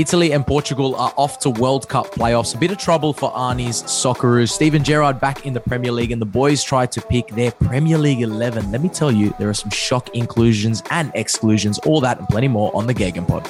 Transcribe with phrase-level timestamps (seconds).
[0.00, 2.54] Italy and Portugal are off to World Cup playoffs.
[2.54, 4.48] A bit of trouble for Arnie's Socceroos.
[4.48, 7.98] Steven Gerrard back in the Premier League, and the boys try to pick their Premier
[7.98, 8.72] League 11.
[8.72, 12.48] Let me tell you, there are some shock inclusions and exclusions, all that and plenty
[12.48, 13.44] more on the Gegenpod.
[13.44, 13.46] Pod.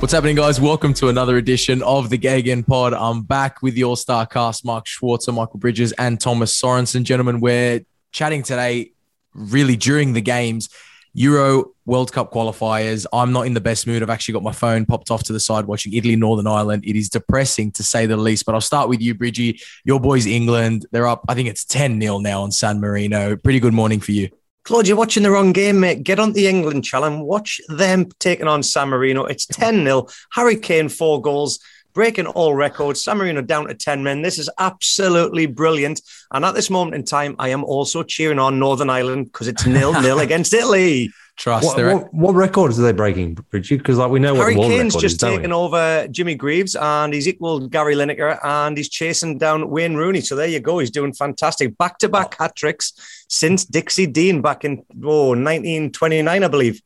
[0.00, 0.60] What's happening, guys?
[0.60, 2.96] Welcome to another edition of the Gegenpod.
[2.96, 7.02] I'm back with All Star cast, Mark Schwarzer, Michael Bridges, and Thomas Sorensen.
[7.02, 7.80] Gentlemen, we're
[8.12, 8.92] chatting today
[9.34, 10.68] really during the games.
[11.14, 13.04] Euro World Cup qualifiers.
[13.12, 14.02] I'm not in the best mood.
[14.02, 16.84] I've actually got my phone popped off to the side watching Italy, Northern Ireland.
[16.84, 18.46] It is depressing to say the least.
[18.46, 19.60] But I'll start with you, Bridgie.
[19.84, 20.86] Your boys, England.
[20.92, 23.36] They're up, I think it's 10 0 now on San Marino.
[23.36, 24.28] Pretty good morning for you.
[24.62, 26.04] Claude, you're watching the wrong game, mate.
[26.04, 27.24] Get on the England challenge.
[27.24, 29.24] Watch them taking on San Marino.
[29.24, 30.06] It's 10 0.
[30.32, 31.58] Harry Kane, four goals
[31.92, 33.02] breaking all records.
[33.02, 34.22] San Marino down to 10 men.
[34.22, 36.00] This is absolutely brilliant.
[36.32, 39.66] And at this moment in time, I am also cheering on Northern Ireland because it's
[39.66, 41.10] nil nil against Italy.
[41.36, 41.64] Trust.
[41.64, 43.78] What, what, what, records are they breaking, Bridget?
[43.78, 47.26] Because like we know Harry what the Kane's just taken over Jimmy Greaves and he's
[47.26, 50.20] equaled Gary Lineker and he's chasing down Wayne Rooney.
[50.20, 50.80] So there you go.
[50.80, 51.78] He's doing fantastic.
[51.78, 52.92] Back to back hat tricks
[53.30, 56.82] since Dixie Dean back in oh, 1929, I believe.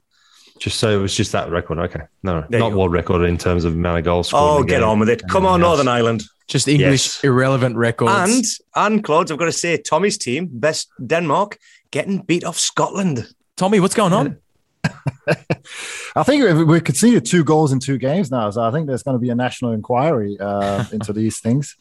[0.58, 1.78] Just so it was just that record.
[1.78, 2.02] Okay.
[2.22, 4.62] No, there not world record in terms of amount of goals scored.
[4.62, 5.22] Oh, get on with it.
[5.28, 6.22] Come on, Northern Ireland.
[6.46, 7.24] Just English yes.
[7.24, 8.60] irrelevant records.
[8.74, 11.58] And, and Claude, I've got to say, Tommy's team, best Denmark,
[11.90, 13.28] getting beat off Scotland.
[13.56, 14.38] Tommy, what's going on?
[16.16, 19.02] I think we could conceded two goals in two games now, so I think there's
[19.02, 21.76] going to be a national inquiry uh, into these things.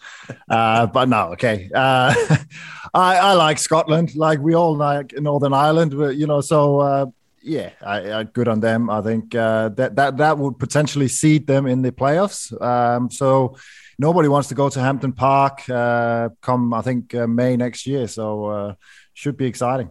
[0.49, 1.69] Uh, but no, okay.
[1.73, 2.13] Uh,
[2.93, 6.41] I, I, like Scotland, like we all like Northern Ireland, you know.
[6.41, 7.05] So uh,
[7.43, 8.89] yeah, I, I, good on them.
[8.89, 12.51] I think uh, that that that would potentially seed them in the playoffs.
[12.61, 13.57] Um, so
[13.99, 18.07] nobody wants to go to Hampden Park uh, come I think May next year.
[18.07, 18.75] So
[19.13, 19.89] should be exciting.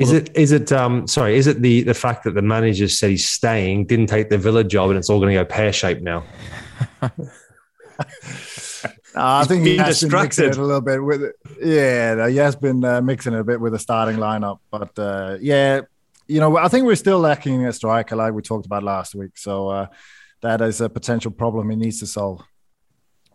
[0.00, 3.10] Is it is it um sorry, is it the the fact that the manager said
[3.10, 6.00] he's staying, didn't take the Villa job and it's all going to go pear shaped
[6.00, 6.24] now?
[9.14, 11.34] I think he has been mixing it a little bit with it.
[11.62, 14.60] Yeah, he has been uh, mixing it a bit with the starting lineup.
[14.70, 15.82] But uh, yeah,
[16.30, 19.36] you know, I think we're still lacking a striker like we talked about last week.
[19.36, 19.86] So uh,
[20.42, 22.42] that is a potential problem he needs to solve.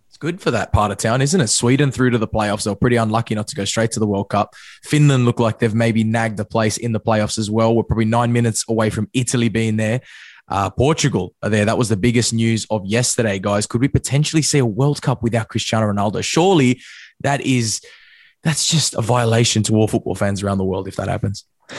[0.07, 1.47] It's good for that part of town, isn't it?
[1.47, 2.63] Sweden through to the playoffs.
[2.63, 4.55] They were pretty unlucky not to go straight to the World Cup.
[4.81, 7.75] Finland look like they've maybe nagged a place in the playoffs as well.
[7.75, 9.99] We're probably nine minutes away from Italy being there.
[10.47, 11.65] Uh, Portugal are there.
[11.65, 13.67] That was the biggest news of yesterday, guys.
[13.67, 16.23] Could we potentially see a World Cup without Cristiano Ronaldo?
[16.23, 16.81] Surely
[17.19, 17.81] that is
[18.41, 21.43] that's just a violation to all football fans around the world if that happens.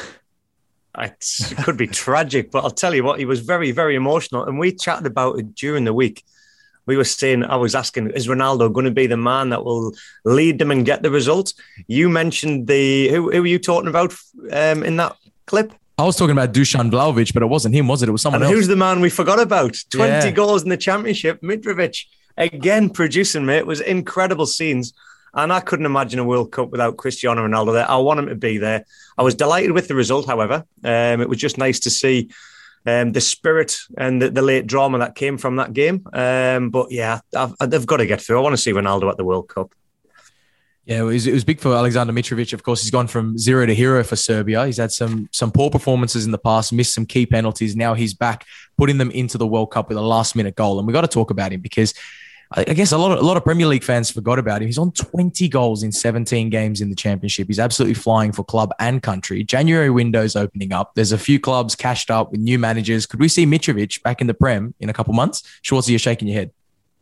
[0.99, 4.45] it could be tragic, but I'll tell you what, he was very, very emotional.
[4.45, 6.25] And we chatted about it during the week
[6.87, 9.93] we were saying, I was asking, is Ronaldo going to be the man that will
[10.25, 11.55] lead them and get the results?
[11.89, 14.15] You mentioned the who, who were you talking about
[14.53, 15.73] um, in that clip?
[15.99, 18.09] I was talking about Dusan Vlahovic, but it wasn't him, was it?
[18.09, 18.55] It was someone and else.
[18.55, 19.77] Who's the man we forgot about?
[19.91, 20.31] 20 yeah.
[20.31, 21.41] goals in the championship.
[21.41, 22.05] Mitrovic,
[22.37, 23.59] again, producing, mate.
[23.59, 24.93] It was incredible scenes.
[25.37, 27.91] And I couldn't imagine a World Cup without Cristiano Ronaldo there.
[27.91, 28.85] I want him to be there.
[29.19, 30.65] I was delighted with the result, however.
[30.83, 32.31] Um, it was just nice to see
[32.87, 36.07] um, the spirit and the, the, late drama that came from that game.
[36.13, 38.39] Um, but yeah, I've, they've got to get through.
[38.39, 39.75] I want to see Ronaldo at the World Cup.
[40.87, 42.53] Yeah, it was, it was big for Alexander Mitrovic.
[42.53, 44.65] Of course, he's gone from zero to hero for Serbia.
[44.67, 47.75] He's had some some poor performances in the past, missed some key penalties.
[47.75, 48.47] Now he's back,
[48.79, 50.79] putting them into the World Cup with a last minute goal.
[50.79, 51.93] And we got to talk about him because
[52.53, 54.69] I guess a lot of a lot of Premier League fans forgot about him.
[54.69, 57.49] He's on 20 goals in 17 games in the championship.
[57.49, 59.43] He's absolutely flying for club and country.
[59.43, 60.95] January window's opening up.
[60.95, 63.05] There's a few clubs cashed up with new managers.
[63.05, 65.43] Could we see Mitrovic back in the Prem in a couple months?
[65.65, 66.53] Schwarzer, you're shaking your head.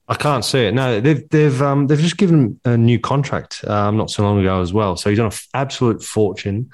[0.09, 0.75] I can't see it.
[0.75, 4.41] No, they've they've um, they've just given him a new contract um, not so long
[4.41, 4.97] ago as well.
[4.97, 6.71] So he's on an absolute fortune.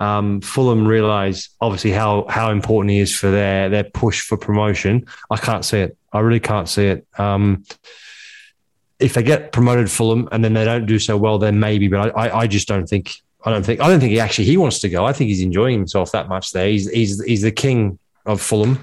[0.00, 5.06] Um, Fulham realise obviously how how important he is for their their push for promotion.
[5.30, 5.96] I can't see it.
[6.12, 7.06] I really can't see it.
[7.16, 7.64] Um,
[8.98, 11.88] if they get promoted Fulham and then they don't do so well, then maybe.
[11.88, 13.14] But I, I, I, just don't think.
[13.44, 13.80] I don't think.
[13.80, 15.04] I don't think he actually he wants to go.
[15.04, 16.68] I think he's enjoying himself that much there.
[16.68, 18.80] He's he's he's the king of Fulham,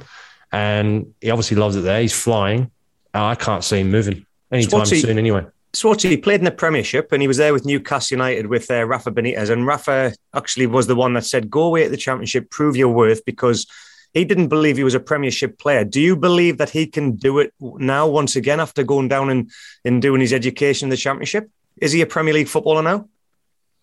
[0.51, 2.01] and he obviously loves it there.
[2.01, 2.71] He's flying.
[3.13, 5.17] I can't see him moving anytime he, soon.
[5.17, 5.45] Anyway,
[5.75, 8.85] Schwarzie, he played in the Premiership and he was there with Newcastle United with uh,
[8.85, 9.49] Rafa Benitez.
[9.49, 12.89] And Rafa actually was the one that said, go away at the Championship, prove your
[12.89, 13.67] worth, because
[14.15, 15.83] he didn't believe he was a Premiership player.
[15.83, 19.51] Do you believe that he can do it now once again after going down and,
[19.83, 21.51] and doing his education in the Championship?
[21.81, 23.09] Is he a Premier League footballer now?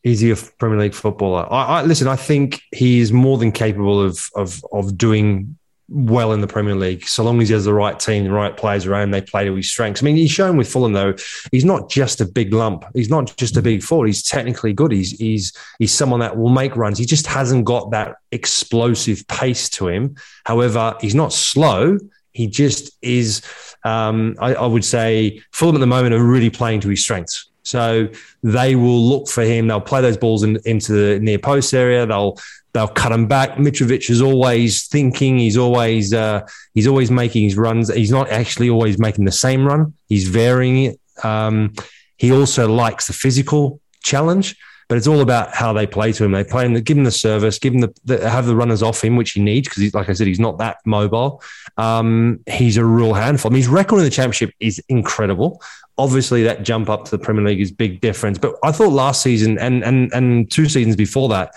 [0.02, 1.46] Is he a Premier League footballer?
[1.52, 2.08] I, I listen.
[2.08, 5.58] I think he is more than capable of of of doing
[5.92, 8.56] well in the Premier League, so long as he has the right team, the right
[8.56, 10.02] players around, they play to his strengths.
[10.02, 11.14] I mean, he's shown with Fulham though,
[11.50, 12.84] he's not just a big lump.
[12.94, 14.06] He's not just a big forward.
[14.06, 14.92] He's technically good.
[14.92, 16.98] He's he's he's someone that will make runs.
[16.98, 20.16] He just hasn't got that explosive pace to him.
[20.44, 21.98] However, he's not slow.
[22.32, 23.42] He just is.
[23.84, 27.48] Um, I, I would say Fulham at the moment are really playing to his strengths.
[27.64, 28.08] So
[28.42, 29.68] they will look for him.
[29.68, 32.06] They'll play those balls in, into the near post area.
[32.06, 32.38] They'll
[32.72, 33.56] they'll cut him back.
[33.56, 35.38] Mitrovic is always thinking.
[35.38, 37.92] He's always uh, he's always making his runs.
[37.92, 39.94] He's not actually always making the same run.
[40.08, 41.24] He's varying it.
[41.24, 41.74] Um,
[42.16, 44.56] he also likes the physical challenge,
[44.88, 46.32] but it's all about how they play to him.
[46.32, 49.02] They play him, give him the service, give him the, the have the runners off
[49.02, 51.42] him, which he needs because, like I said, he's not that mobile.
[51.76, 53.50] Um, he's a real handful.
[53.50, 55.62] I mean, his record in the championship is incredible.
[55.98, 58.38] Obviously, that jump up to the Premier League is big difference.
[58.38, 61.54] But I thought last season and and and two seasons before that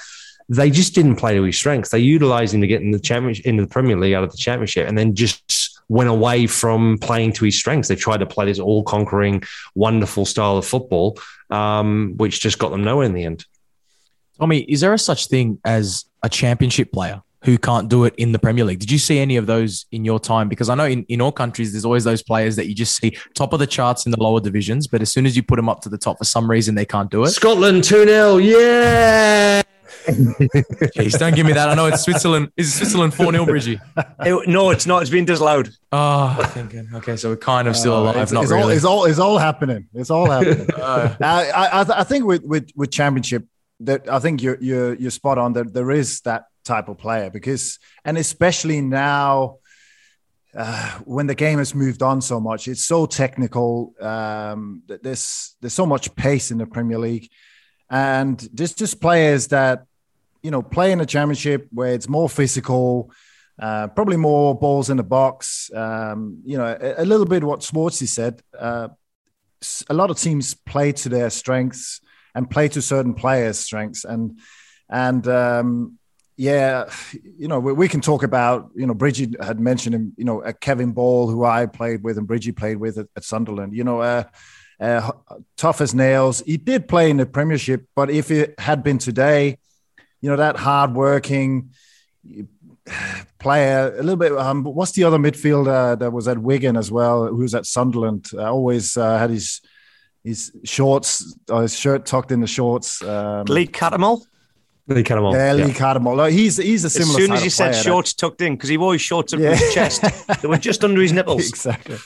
[0.50, 1.90] they just didn't play to his strengths.
[1.90, 4.38] They utilised him to get in the championship, into the Premier League out of the
[4.38, 7.88] championship, and then just went away from playing to his strengths.
[7.88, 9.44] They tried to play this all-conquering,
[9.76, 11.18] wonderful style of football,
[11.50, 13.46] um, which just got them nowhere in the end.
[14.40, 18.32] Tommy, is there a such thing as a championship player who can't do it in
[18.32, 18.80] the Premier League?
[18.80, 20.50] Did you see any of those in your time?
[20.50, 23.18] Because I know in, in all countries, there's always those players that you just see
[23.36, 25.70] top of the charts in the lower divisions, but as soon as you put them
[25.70, 27.30] up to the top, for some reason, they can't do it.
[27.30, 28.38] Scotland 2 0.
[28.38, 29.62] Yeah.
[30.08, 31.70] Jeez, don't give me that.
[31.70, 32.52] I know it's Switzerland.
[32.58, 33.80] Is Switzerland 4 0, Bridgie?
[34.20, 35.02] It, no, it's not.
[35.02, 35.70] It's been disallowed.
[35.92, 36.88] Oh, thinking.
[36.96, 38.18] Okay, so we're kind of still uh, alive.
[38.18, 38.64] It's, not it's really.
[38.64, 39.88] All, it's, all, it's all happening.
[39.94, 40.70] It's all happening.
[40.76, 43.46] uh, I, I, I think with, with, with championship,
[43.82, 47.30] that I think you're, you're, you're spot on that there is that type of player
[47.30, 49.58] because, and especially now,
[50.56, 53.94] uh, when the game has moved on so much, it's so technical.
[54.00, 57.30] Um, that there's there's so much pace in the Premier League,
[57.90, 59.86] and there's just players that
[60.42, 63.12] you know play in a championship where it's more physical,
[63.60, 65.72] uh, probably more balls in the box.
[65.74, 68.42] Um, you know, a, a, little bit what Schwarzie said.
[68.58, 68.90] Uh,
[69.90, 72.02] a lot of teams play to their strengths
[72.36, 74.40] and play to certain players' strengths, and
[74.90, 75.98] and um,
[76.38, 76.90] yeah,
[77.38, 80.42] you know, we, we, can talk about, you know, Bridgie had mentioned him, you know,
[80.42, 83.86] uh, Kevin Ball, who I played with and Bridgie played with at, at Sunderland, you
[83.86, 84.24] know, uh,
[84.80, 85.12] uh,
[85.58, 86.42] tough as nails.
[86.46, 89.58] He did play in the Premiership, but if it had been today,
[90.22, 91.72] you know, that hardworking
[93.40, 94.32] player, a little bit.
[94.32, 98.30] Um, what's the other midfielder that was at Wigan as well, who was at Sunderland?
[98.34, 99.62] Uh, always uh, had his
[100.24, 103.04] his shorts, uh, his shirt tucked in the shorts.
[103.04, 104.26] Um, Lee Cattermole.
[104.88, 105.34] Lee Cattermole.
[105.34, 105.74] Yeah, Lee yeah.
[105.74, 106.32] Cattermole.
[106.32, 107.20] He's he's a similar.
[107.20, 108.20] As soon as you said shorts that.
[108.20, 109.56] tucked in, because he wore his shorts up yeah.
[109.56, 110.04] his chest,
[110.42, 111.50] they were just under his nipples.
[111.50, 111.98] exactly.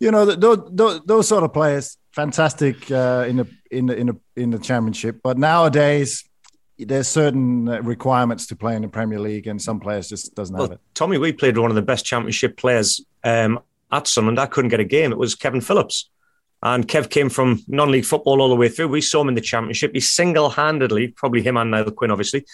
[0.00, 4.06] you know, those, those, those, sort of players, fantastic uh, in the in the in
[4.08, 5.20] the in the championship.
[5.22, 6.24] But nowadays,
[6.78, 10.64] there's certain requirements to play in the Premier League, and some players just doesn't well,
[10.64, 10.80] have it.
[10.94, 13.60] Tommy, we played one of the best championship players um,
[13.92, 14.40] at Sunderland.
[14.40, 15.12] I couldn't get a game.
[15.12, 16.10] It was Kevin Phillips.
[16.64, 18.88] And Kev came from non-league football all the way through.
[18.88, 19.92] We saw him in the championship.
[19.92, 22.46] He single-handedly, probably him and Niall Quinn, obviously,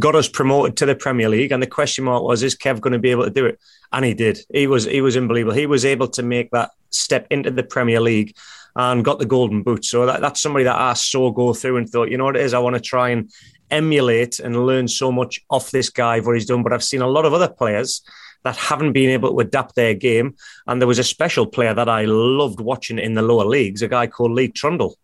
[0.00, 1.52] got us promoted to the Premier League.
[1.52, 3.60] And the question mark was, is Kev going to be able to do it?
[3.92, 4.38] And he did.
[4.52, 5.54] He was he was unbelievable.
[5.54, 8.34] He was able to make that step into the Premier League
[8.76, 9.84] and got the golden boot.
[9.84, 12.42] So that, that's somebody that I saw go through and thought, you know what it
[12.42, 13.30] is, I want to try and
[13.70, 16.62] emulate and learn so much off this guy what he's done.
[16.62, 18.02] But I've seen a lot of other players
[18.44, 20.34] that haven't been able to adapt their game.
[20.66, 23.88] And there was a special player that I loved watching in the lower leagues, a
[23.88, 24.96] guy called Lee Trundle.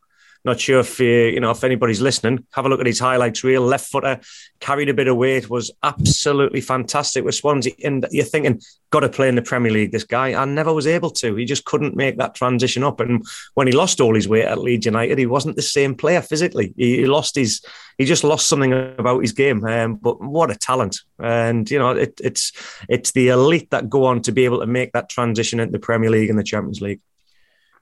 [0.47, 2.47] Not sure if uh, you know if anybody's listening.
[2.53, 3.63] Have a look at his highlights reel.
[3.63, 4.21] Left footer,
[4.61, 7.73] carried a bit of weight, was absolutely fantastic with Swansea.
[7.83, 8.61] And you're thinking,
[8.91, 9.91] got to play in the Premier League.
[9.91, 11.35] This guy, I never was able to.
[11.35, 13.01] He just couldn't make that transition up.
[13.01, 16.23] And when he lost all his weight at Leeds United, he wasn't the same player
[16.23, 16.73] physically.
[16.77, 17.61] He, he lost his.
[17.99, 19.65] He just lost something about his game.
[19.65, 21.01] Um, but what a talent!
[21.19, 22.53] And you know, it, it's
[22.89, 25.81] it's the elite that go on to be able to make that transition into the
[25.81, 27.01] Premier League and the Champions League.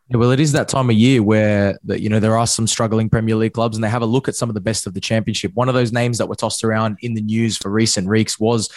[0.08, 3.08] Yeah, well, it is that time of year where you know there are some struggling
[3.08, 5.00] Premier League clubs, and they have a look at some of the best of the
[5.00, 5.52] Championship.
[5.54, 8.68] One of those names that were tossed around in the news for recent weeks was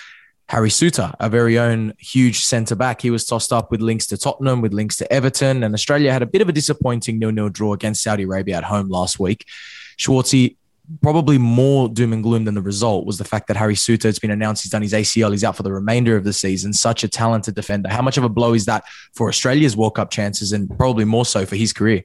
[0.48, 3.02] Harry Souttar, our very own huge centre back.
[3.02, 6.22] He was tossed up with links to Tottenham, with links to Everton, and Australia had
[6.22, 9.46] a bit of a disappointing nil-nil draw against Saudi Arabia at home last week.
[9.98, 10.56] Schwarzie,
[11.02, 14.20] probably more doom and gloom than the result was the fact that Harry Souttar, it's
[14.20, 16.74] been announced he's done his ACL, he's out for the remainder of the season.
[16.74, 17.90] Such a talented defender.
[17.90, 21.26] How much of a blow is that for Australia's World Cup chances and probably more
[21.26, 22.04] so for his career?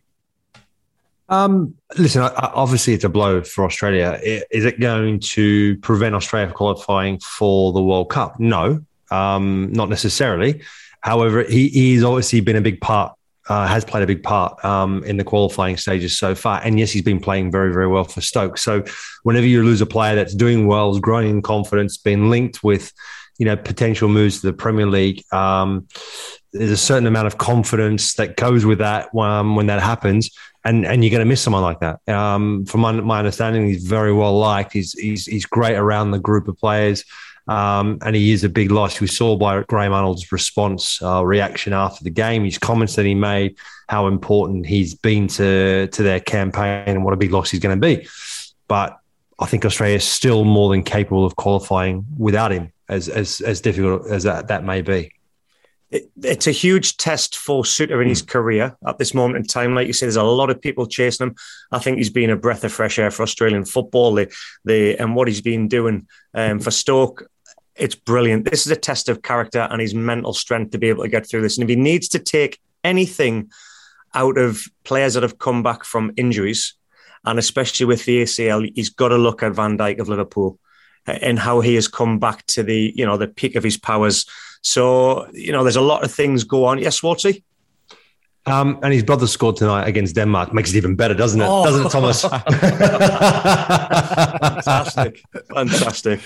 [1.29, 4.21] Um, listen, obviously it's a blow for Australia.
[4.23, 8.39] Is it going to prevent Australia from qualifying for the World Cup?
[8.39, 10.63] No, um, not necessarily.
[11.01, 13.17] However, he, he's obviously been a big part,
[13.53, 16.63] uh, has played a big part um, in the qualifying stages so far.
[16.65, 18.57] And yes, he's been playing very, very well for Stoke.
[18.57, 18.83] So
[19.25, 22.91] whenever you lose a player that's doing well, is growing in confidence, being linked with,
[23.37, 25.87] you know, potential moves to the Premier League, um,
[26.55, 30.31] there's a certain amount of confidence that goes with that um, when that happens
[30.65, 32.09] and and you're going to miss someone like that.
[32.09, 34.73] Um, from my, my, understanding, he's very well liked.
[34.73, 37.05] He's he's he's great around the group of players,
[37.49, 39.01] um, and he is a big loss.
[39.01, 43.15] We saw by Graham Arnold's response uh, reaction after the game, his comments that he
[43.15, 43.57] made,
[43.89, 47.79] how important he's been to to their campaign, and what a big loss he's going
[47.79, 48.07] to be.
[48.69, 48.99] But
[49.39, 53.61] I think Australia is still more than capable of qualifying without him, as as as
[53.61, 55.13] difficult as that, that may be
[56.23, 58.29] it's a huge test for Souttar in his hmm.
[58.29, 59.75] career at this moment in time.
[59.75, 61.37] Like you say, there's a lot of people chasing him.
[61.71, 64.15] I think he's been a breath of fresh air for Australian football.
[64.15, 64.33] The,
[64.65, 67.29] the and what he's been doing um, for Stoke,
[67.77, 68.51] it's brilliant.
[68.51, 71.29] This is a test of character and his mental strength to be able to get
[71.29, 71.57] through this.
[71.57, 73.51] And if he needs to take anything
[74.15, 76.75] out of players that have come back from injuries,
[77.25, 80.59] and especially with the ACL, he's got to look at Van Dijk of Liverpool
[81.07, 83.77] uh, and how he has come back to the you know the peak of his
[83.77, 84.27] powers
[84.63, 86.79] so, you know, there's a lot of things go on.
[86.79, 87.43] Yes, Schwarzie?
[88.45, 90.53] Um, and his brother scored tonight against Denmark.
[90.53, 91.47] Makes it even better, doesn't it?
[91.49, 91.65] Oh.
[91.65, 92.23] Doesn't it, Thomas?
[94.63, 95.23] Fantastic.
[95.55, 96.21] Fantastic.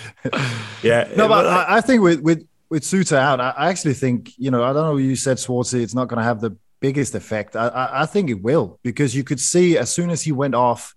[0.82, 1.08] Yeah.
[1.14, 4.50] No, but I, I think with, with, with Souttar out, I, I actually think, you
[4.50, 7.54] know, I don't know, you said Schwarzie, it's not going to have the biggest effect.
[7.54, 10.54] I, I, I think it will because you could see as soon as he went
[10.54, 10.94] off,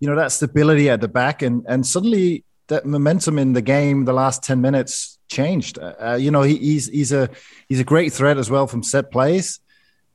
[0.00, 4.04] you know, that stability at the back and, and suddenly that momentum in the game,
[4.04, 5.78] the last 10 minutes changed.
[5.78, 7.28] Uh, uh, you know, he, he's he's a
[7.68, 9.60] he's a great threat as well from set plays.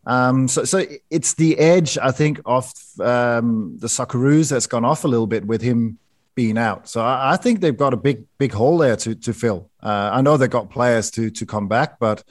[0.05, 5.03] Um, so so it's the edge I think of um, the Socceroos that's gone off
[5.03, 5.97] a little bit with him
[6.35, 6.87] being out.
[6.87, 9.71] So I, I think they've got a big big hole there to to fill.
[9.81, 12.23] Uh, I know they've got players to to come back, but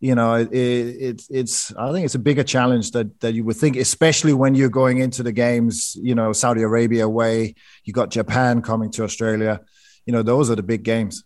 [0.00, 3.56] you know it, it, it's I think it's a bigger challenge that that you would
[3.56, 5.96] think, especially when you're going into the games.
[6.02, 7.54] You know, Saudi Arabia away,
[7.84, 9.60] you got Japan coming to Australia.
[10.04, 11.24] You know, those are the big games.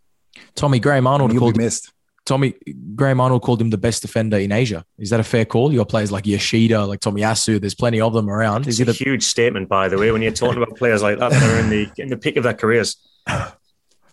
[0.54, 1.94] Tommy Graham Arnold called missed.
[2.25, 2.54] Tommy
[2.95, 4.85] Graham Arnold called him the best defender in Asia.
[4.99, 5.73] Is that a fair call?
[5.73, 7.61] Your players like Yoshida, like Tomiyasu.
[7.61, 8.66] There's plenty of them around.
[8.66, 11.02] Is it's it a, a huge statement, by the way, when you're talking about players
[11.02, 12.97] like that that are in the in the peak of their careers?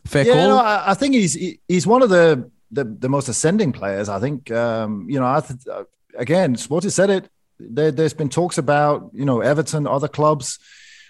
[0.06, 0.48] Fair yeah, call.
[0.50, 1.34] No, I, I think he's
[1.68, 4.10] he's one of the the, the most ascending players.
[4.10, 5.26] I think um, you know.
[5.26, 5.86] I th-
[6.18, 7.30] again, Sporty said it.
[7.60, 10.60] There, has been talks about you know Everton, other clubs.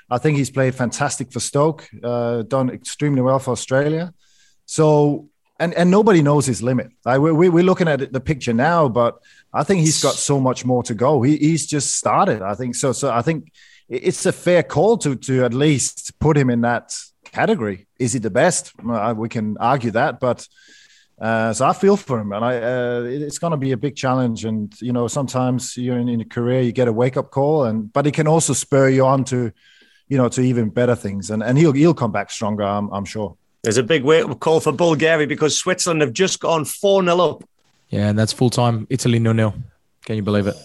[0.10, 4.14] I think he's played fantastic for Stoke, uh, done extremely well for Australia.
[4.66, 5.30] So
[5.62, 6.90] and and nobody knows his limit.
[7.06, 9.20] Like we, we, we're looking at the picture now, but
[9.54, 11.22] I think he's got so much more to go.
[11.22, 12.42] He, he's just started.
[12.42, 12.92] I think so.
[12.92, 13.52] So I think
[13.88, 17.88] it's a fair call to to at least put him in that category.
[18.00, 18.74] Is he the best?
[19.16, 20.48] We can argue that, but
[21.22, 23.96] uh, so I feel for him, and I uh, it's going to be a big
[23.96, 24.44] challenge.
[24.46, 27.66] And you know, sometimes you're in, in a career, you get a wake up call,
[27.66, 29.52] and but it can also spur you on to,
[30.10, 31.30] you know, to even better things.
[31.30, 33.38] And and he'll he'll come back stronger, I'm, I'm sure.
[33.64, 37.20] There's a big wake up call for Bulgaria because Switzerland have just gone 4 0
[37.20, 37.44] up.
[37.90, 39.54] Yeah, and that's full time Italy nil nil.
[40.06, 40.56] Can you believe it?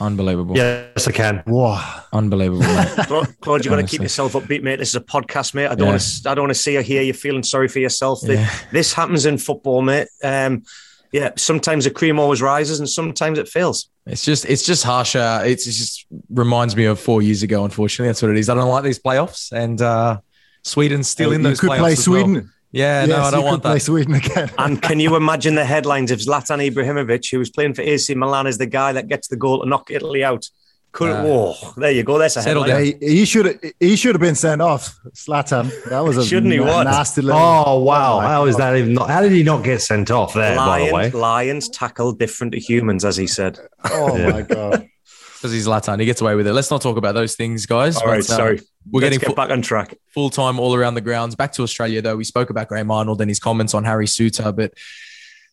[0.00, 0.56] Unbelievable.
[0.56, 1.42] Yes, I can.
[1.46, 2.04] Wow.
[2.12, 2.64] Unbelievable.
[3.04, 4.76] Claude, Claude, you got to keep yourself upbeat, mate.
[4.76, 5.66] This is a podcast, mate.
[5.66, 5.92] I don't yeah.
[5.92, 6.30] want to.
[6.30, 8.20] I don't want to see or hear you feeling sorry for yourself.
[8.22, 8.50] Yeah.
[8.72, 10.08] This happens in football, mate.
[10.24, 10.64] Um,
[11.12, 13.90] yeah, sometimes the cream always rises, and sometimes it fails.
[14.06, 15.42] It's just, it's just harsher.
[15.44, 17.64] It's, it just reminds me of four years ago.
[17.64, 18.48] Unfortunately, that's what it is.
[18.48, 20.18] I don't like these playoffs, and uh,
[20.62, 21.78] Sweden's still in those could playoffs.
[21.78, 22.34] Play Sweden.
[22.34, 22.44] Well.
[22.70, 23.68] Yeah, yes, no, I don't want that.
[23.70, 24.50] Play Sweden again.
[24.58, 28.46] and can you imagine the headlines if Zlatan Ibrahimovic, who was playing for AC Milan,
[28.46, 30.48] is the guy that gets the goal to knock Italy out?
[30.92, 32.18] Could uh, oh, there you go.
[32.18, 32.68] That's a headline.
[32.68, 34.98] Yeah, he, he should he should have been sent off.
[35.14, 35.70] Zlatan.
[35.88, 36.60] That was a shouldn't he?
[36.60, 37.22] What nasty.
[37.22, 38.18] Little, oh wow!
[38.18, 38.92] Oh how is that even?
[38.92, 40.54] Not, how did he not get sent off there?
[40.54, 43.58] Lions, by the way, lions tackle different to humans, as he said.
[43.90, 44.30] Oh yeah.
[44.30, 44.86] my god
[45.42, 45.98] because he's Latin.
[45.98, 46.52] He gets away with it.
[46.52, 47.96] Let's not talk about those things, guys.
[47.96, 48.60] All but, right, uh, sorry.
[48.90, 49.94] We're Let's getting get full, back on track.
[50.08, 51.34] Full time all around the grounds.
[51.34, 52.16] Back to Australia, though.
[52.16, 54.54] We spoke about Graham Arnold and his comments on Harry Souttar.
[54.54, 54.74] but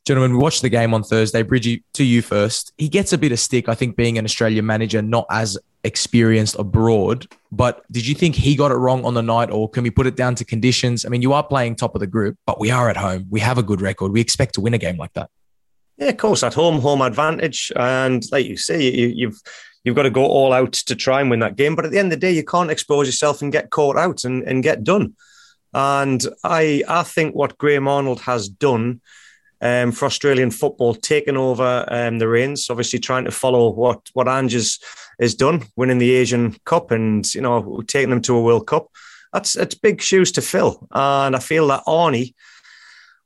[0.06, 1.44] gentlemen, we watched the game on Thursday.
[1.44, 2.74] Bridgie, to you first.
[2.78, 6.56] He gets a bit of stick, I think, being an Australian manager, not as experienced
[6.58, 7.28] abroad.
[7.52, 10.08] But did you think he got it wrong on the night, or can we put
[10.08, 11.06] it down to conditions?
[11.06, 13.28] I mean, you are playing top of the group, but we are at home.
[13.30, 14.12] We have a good record.
[14.12, 15.30] We expect to win a game like that.
[15.98, 19.42] Yeah, of course, at home, home advantage, and like you say, you, you've
[19.84, 21.76] you've got to go all out to try and win that game.
[21.76, 24.24] But at the end of the day, you can't expose yourself and get caught out
[24.24, 25.16] and, and get done.
[25.74, 29.02] And I I think what Graham Arnold has done
[29.62, 32.70] um, for Australian football, taking over um, the reins.
[32.70, 34.80] Obviously, trying to follow what what Ange has,
[35.20, 38.90] has done, winning the Asian Cup, and you know taking them to a World Cup.
[39.34, 42.34] That's it's big shoes to fill, and I feel that Arnie,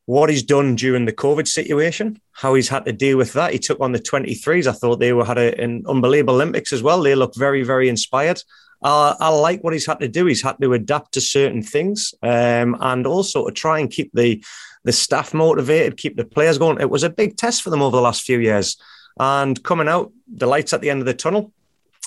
[0.06, 3.54] what he's done during the COVID situation, how he's had to deal with that.
[3.54, 4.68] He took on the 23s.
[4.68, 7.02] I thought they were had a, an unbelievable Olympics as well.
[7.02, 8.42] They look very very inspired.
[8.82, 10.26] Uh, I like what he's had to do.
[10.26, 14.44] He's had to adapt to certain things, um, and also to try and keep the
[14.84, 16.82] the staff motivated, keep the players going.
[16.82, 18.78] It was a big test for them over the last few years.
[19.20, 21.54] And coming out, the lights at the end of the tunnel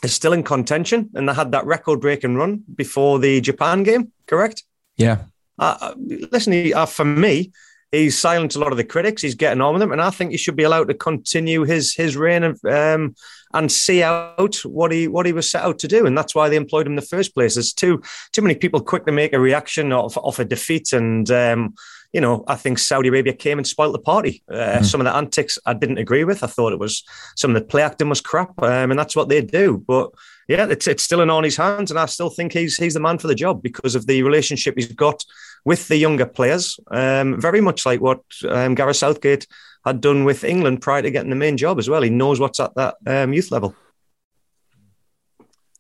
[0.03, 1.11] is still in contention.
[1.15, 4.65] And they had that record breaking run before the Japan game, correct?
[4.97, 5.25] Yeah.
[5.59, 7.53] Uh, uh listen, uh, for me,
[7.97, 9.23] he's silenced a lot of the critics.
[9.23, 11.95] He's getting on with them, and I think he should be allowed to continue his
[11.95, 13.15] his reign of, um,
[13.55, 16.07] and see out what he what he was set out to do.
[16.07, 17.55] And that's why they employed him in the first place.
[17.55, 21.31] There's too too many people quick to make a reaction off, off a defeat, and
[21.31, 21.75] um,
[22.12, 24.43] you know, I think Saudi Arabia came and spoiled the party.
[24.50, 26.43] Uh, mm Some of the antics I didn't agree with.
[26.43, 27.05] I thought it was
[27.37, 29.83] some of the play acting was crap, um, and that's what they do.
[29.87, 30.12] But
[30.49, 33.19] yeah, it's, it's still in Arnie's hands, and I still think he's he's the man
[33.19, 35.25] for the job because of the relationship he's got
[35.67, 36.79] with the younger players.
[36.93, 39.49] Um, very much like what um, Gareth Southgate
[39.85, 42.03] had done with England prior to getting the main job as well.
[42.03, 43.75] He knows what's at that um, youth level.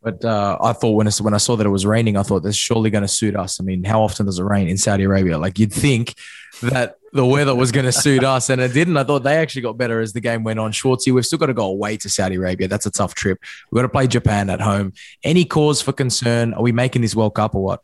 [0.02, 2.42] But uh, I thought when I, when I saw that it was raining, I thought
[2.42, 3.60] that's surely going to suit us.
[3.60, 5.38] I mean, how often does it rain in Saudi Arabia?
[5.38, 6.14] Like you'd think
[6.62, 8.96] that the weather was going to suit us, and it didn't.
[8.96, 10.72] I thought they actually got better as the game went on.
[10.72, 12.68] Schwarzie, we've still got to go away to Saudi Arabia.
[12.68, 13.38] That's a tough trip.
[13.70, 14.92] We've got to play Japan at home.
[15.22, 16.54] Any cause for concern?
[16.54, 17.82] Are we making this World Cup or what?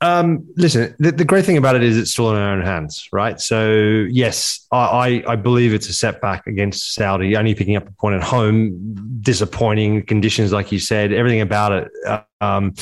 [0.00, 3.08] Um, listen, the, the, great thing about it is it's still in our own hands,
[3.12, 3.40] right?
[3.40, 7.92] So yes, I, I, I believe it's a setback against Saudi, only picking up a
[7.92, 11.88] point at home, disappointing conditions, like you said, everything about it.
[12.06, 12.74] Uh, um,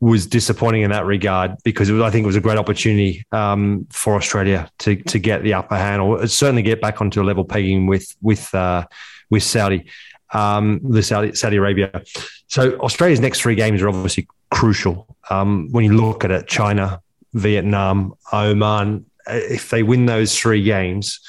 [0.00, 3.86] was disappointing in that regard because was, I think it was a great opportunity um,
[3.90, 7.44] for Australia to to get the upper hand or certainly get back onto a level
[7.44, 8.86] pegging with with uh,
[9.28, 9.86] with Saudi,
[10.32, 12.02] um, the Saudi Saudi Arabia.
[12.48, 15.16] So Australia's next three games are obviously crucial.
[15.30, 17.00] Um, when you look at it, China,
[17.34, 21.20] Vietnam, Oman, if they win those three games,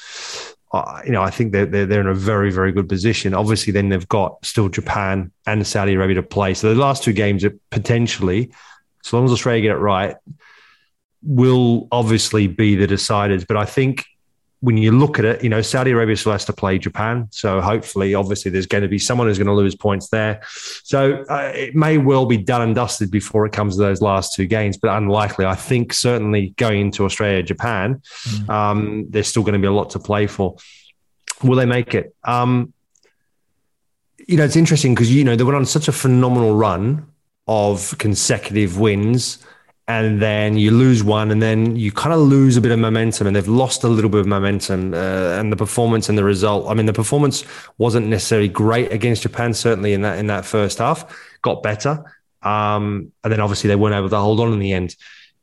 [0.72, 3.34] uh, you know, I think they're, they're, they're in a very, very good position.
[3.34, 6.54] Obviously, then they've got still Japan and Saudi Arabia to play.
[6.54, 8.52] So the last two games are potentially,
[9.04, 10.16] as long as Australia get it right,
[11.22, 13.46] will obviously be the deciders.
[13.46, 14.06] But I think
[14.60, 17.28] when you look at it, you know, Saudi Arabia still has to play Japan.
[17.30, 20.42] So hopefully, obviously, there's going to be someone who's going to lose points there.
[20.84, 24.34] So uh, it may well be done and dusted before it comes to those last
[24.34, 25.46] two games, but unlikely.
[25.46, 28.48] I think certainly going into Australia, Japan, mm.
[28.50, 30.56] um, there's still going to be a lot to play for.
[31.42, 32.14] Will they make it?
[32.24, 32.74] Um,
[34.28, 37.06] you know, it's interesting because, you know, they went on such a phenomenal run
[37.48, 39.44] of consecutive wins
[39.90, 43.26] and then you lose one, and then you kind of lose a bit of momentum,
[43.26, 46.70] and they've lost a little bit of momentum, uh, and the performance and the result.
[46.70, 47.44] I mean, the performance
[47.76, 51.04] wasn't necessarily great against Japan, certainly in that in that first half.
[51.42, 52.04] Got better,
[52.42, 54.94] um, and then obviously they weren't able to hold on in the end.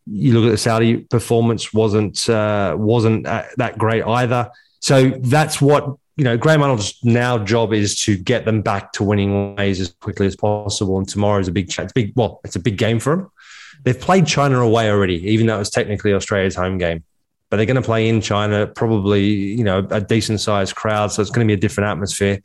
[0.05, 4.49] You look at the Saudi performance wasn't uh, wasn't uh, that great either.
[4.79, 6.37] So that's what you know.
[6.37, 10.37] Graham Arnold's now job is to get them back to winning ways as quickly as
[10.37, 10.97] possible.
[10.99, 11.91] And tomorrow is a big, chance.
[11.91, 12.13] big.
[12.15, 13.29] Well, it's a big game for them
[13.83, 17.03] They've played China away already, even though it was technically Australia's home game.
[17.49, 21.11] But they're going to play in China, probably, you know, a decent sized crowd.
[21.11, 22.39] So it's going to be a different atmosphere.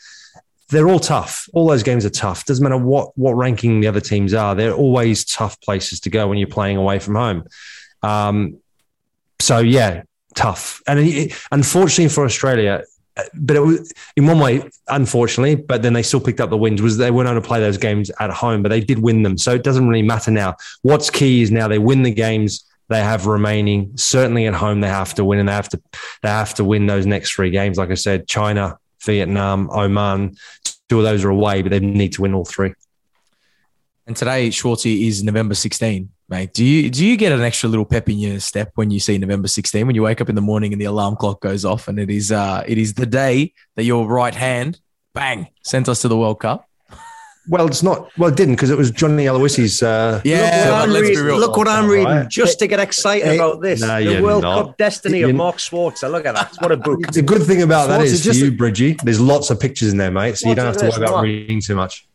[0.69, 1.49] They're all tough.
[1.53, 2.45] All those games are tough.
[2.45, 4.55] Doesn't matter what, what ranking the other teams are.
[4.55, 7.45] They're always tough places to go when you're playing away from home.
[8.03, 8.59] Um,
[9.41, 10.03] so, yeah,
[10.35, 10.81] tough.
[10.87, 12.85] And unfortunately for Australia,
[13.35, 16.81] but it was in one way, unfortunately, but then they still picked up the wins.
[16.81, 19.37] Was they weren't able to play those games at home, but they did win them.
[19.37, 20.57] So it doesn't really matter now.
[20.83, 23.93] What's key is now they win the games they have remaining.
[23.97, 25.81] Certainly at home, they have to win, and they have to
[26.23, 27.79] they have to win those next three games.
[27.79, 30.37] Like I said, China, Vietnam, Oman.
[30.89, 32.75] Two of those are away, but they need to win all three.
[34.07, 36.55] And today, Schwarzie is November 16 mate.
[36.55, 39.19] Do you do you get an extra little pep in your step when you see
[39.19, 41.89] November 16 when you wake up in the morning and the alarm clock goes off
[41.89, 44.81] and it is uh it is the day that your right hand
[45.15, 46.67] bang sent us to the World Cup?
[47.49, 48.17] Well, it's not.
[48.17, 49.83] Well, it didn't because it was Johnny Aloisi's.
[49.83, 51.39] Uh, yeah, look, let's be real.
[51.41, 52.29] Look what I'm reading right.
[52.29, 53.81] just to get excited hey, about this.
[53.81, 54.67] No, the World not.
[54.67, 56.09] Cup destiny of Mark Schwarzer.
[56.09, 56.55] Look at that.
[56.61, 57.01] What a book.
[57.11, 59.91] The good thing about Schwarzer that is just, for you, Bridgie, there's lots of pictures
[59.91, 60.39] in there, mate.
[60.39, 62.07] So you don't have to worry about reading too much.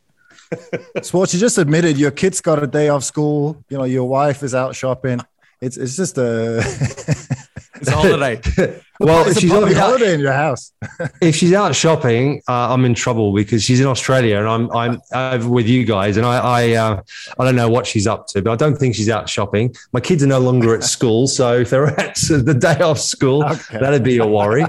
[1.02, 3.64] Sports, you just admitted your kid's got a day off school.
[3.70, 5.20] You know, your wife is out shopping.
[5.62, 6.64] It's it's just a.
[7.80, 8.42] It's a holiday.
[9.00, 10.72] well, if she's on holiday in your house,
[11.22, 15.02] if she's out shopping, uh, I'm in trouble because she's in Australia and I'm I'm
[15.14, 17.02] over with you guys, and I I uh,
[17.38, 19.76] I don't know what she's up to, but I don't think she's out shopping.
[19.92, 23.44] My kids are no longer at school, so if they're at the day off school,
[23.44, 23.80] okay.
[23.80, 24.66] that'd be a worry.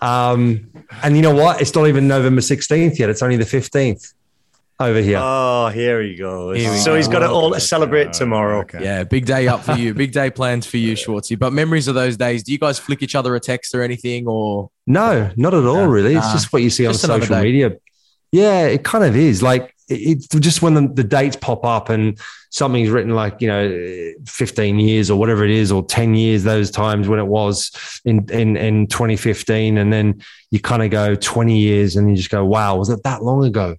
[0.00, 0.70] Um,
[1.02, 1.60] and you know what?
[1.60, 4.14] It's not even November 16th yet; it's only the 15th
[4.82, 5.18] over here.
[5.20, 6.58] Oh, here he goes.
[6.58, 6.96] Here so go.
[6.96, 8.60] he's got it all to celebrate tomorrow.
[8.60, 8.82] Okay.
[8.82, 9.94] Yeah, big day up for you.
[9.94, 11.38] big day plans for you, Schwarzie.
[11.38, 12.42] But memories of those days.
[12.42, 14.26] Do you guys flick each other a text or anything?
[14.26, 15.86] Or no, not at all.
[15.86, 17.76] Really, it's just what you see on social media.
[18.30, 19.42] Yeah, it kind of is.
[19.42, 22.18] Like it's just when the, the, dates pop up and
[22.50, 26.70] something's written like you know 15 years or whatever it is or 10 years those
[26.70, 27.72] times when it was
[28.04, 32.30] in in, in 2015 and then you kind of go 20 years and you just
[32.30, 33.76] go wow was it that long ago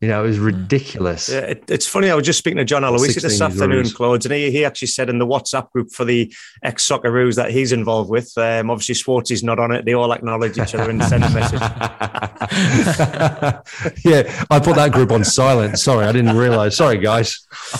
[0.00, 0.44] you know, it was hmm.
[0.44, 1.28] ridiculous.
[1.28, 2.10] Yeah, it, it's funny.
[2.10, 5.08] I was just speaking to John Aloisi this afternoon, Claude, and he, he actually said
[5.08, 9.42] in the WhatsApp group for the ex Socceroos that he's involved with, um, obviously Schwarzie's
[9.42, 9.84] not on it.
[9.84, 11.60] They all acknowledge each other and send a message.
[14.04, 15.78] yeah, I put that group on silent.
[15.78, 16.76] Sorry, I didn't realize.
[16.76, 17.46] Sorry, guys.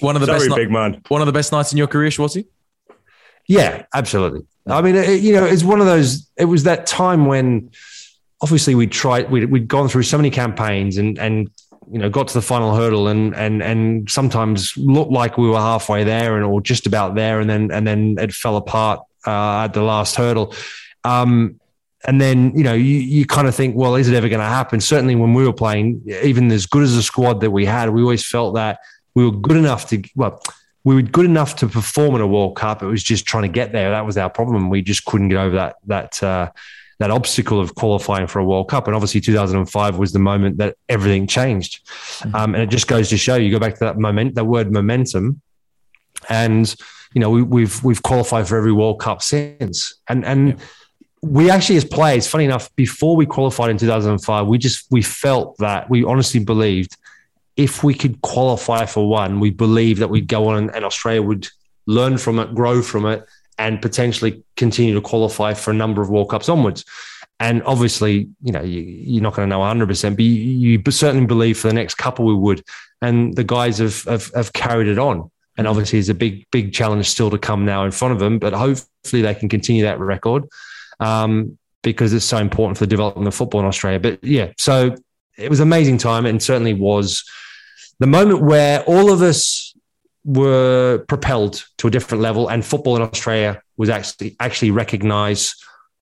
[0.00, 1.02] one of the Sorry, best big man.
[1.08, 2.46] One of the best nights in your career, Schwarzie?
[3.48, 4.46] Yeah, absolutely.
[4.66, 6.30] I mean, it, you know, it's one of those.
[6.36, 7.70] It was that time when
[8.42, 11.50] obviously we tried we'd, we'd gone through so many campaigns and and
[11.90, 15.58] you know got to the final hurdle and and and sometimes looked like we were
[15.58, 19.64] halfway there and or just about there and then and then it fell apart uh,
[19.64, 20.54] at the last hurdle.
[21.04, 21.58] Um,
[22.04, 24.46] and then you know you, you kind of think well is it ever going to
[24.46, 24.80] happen?
[24.80, 28.02] Certainly when we were playing even as good as the squad that we had we
[28.02, 28.80] always felt that
[29.14, 30.42] we were good enough to well
[30.84, 32.82] we were good enough to perform in a world cup.
[32.82, 33.90] It was just trying to get there.
[33.90, 34.68] That was our problem.
[34.68, 36.50] We just couldn't get over that that uh,
[36.98, 38.86] that obstacle of qualifying for a World Cup.
[38.86, 41.86] And obviously, 2005 was the moment that everything changed.
[41.86, 42.34] Mm-hmm.
[42.34, 44.72] Um, and it just goes to show you go back to that moment, that word
[44.72, 45.40] momentum,
[46.28, 46.74] and
[47.14, 49.94] you know we, have we've, we've qualified for every World Cup since.
[50.08, 50.54] And and yeah.
[51.22, 55.56] we actually, as players, funny enough, before we qualified in 2005, we just we felt
[55.58, 56.96] that we honestly believed
[57.56, 61.48] if we could qualify for one, we believed that we'd go on and Australia would
[61.86, 63.24] learn from it, grow from it,
[63.58, 66.84] and potentially continue to qualify for a number of World Cups onwards.
[67.40, 71.26] And obviously, you know, you, are not going to know 100%, but you, you, certainly
[71.26, 72.62] believe for the next couple we would.
[73.00, 75.30] And the guys have, have, have carried it on.
[75.56, 78.38] And obviously, there's a big, big challenge still to come now in front of them.
[78.38, 80.44] But hopefully, they can continue that record
[81.00, 83.98] um, because it's so important for the development of football in Australia.
[83.98, 84.94] But yeah, so
[85.36, 87.24] it was an amazing time and certainly was
[87.98, 89.71] the moment where all of us
[90.24, 95.54] were propelled to a different level, and football in Australia was actually actually recognised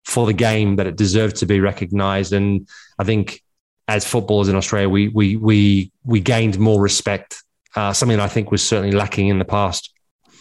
[0.04, 2.32] for the game that it deserved to be recognised.
[2.32, 3.42] And I think
[3.88, 7.42] as footballers in Australia, we we we we gained more respect,
[7.76, 9.92] uh, something that I think was certainly lacking in the past.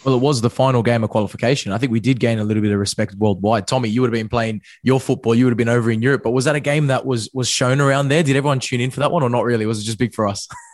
[0.04, 1.72] Well, it was the final game of qualification.
[1.72, 3.66] I think we did gain a little bit of respect worldwide.
[3.66, 5.34] Tommy, you would have been playing your football.
[5.34, 6.22] You would have been over in Europe.
[6.22, 8.22] But was that a game that was was shown around there?
[8.22, 9.66] Did everyone tune in for that one, or not really?
[9.66, 10.48] Was it just big for us?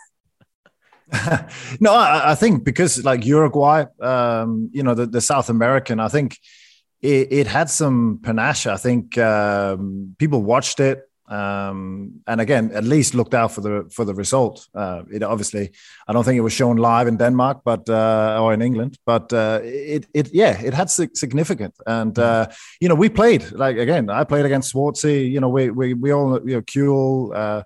[1.79, 6.09] no, I, I, think because like Uruguay, um, you know, the, the South American, I
[6.09, 6.37] think
[7.01, 8.67] it, it had some panache.
[8.67, 11.03] I think um, people watched it.
[11.29, 14.65] Um, and again, at least looked out for the for the result.
[14.73, 15.71] Uh, it obviously,
[16.07, 19.33] I don't think it was shown live in Denmark, but uh, or in England, but
[19.33, 21.75] uh, it it yeah, it had significant.
[21.85, 22.47] And uh,
[22.79, 25.29] you know, we played like again, I played against Schwarzie.
[25.29, 27.65] You know, we we we all you know, Kewell,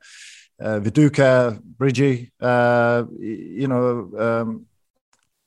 [0.62, 4.66] uh, Viduka, Bridgie, uh, you know, um,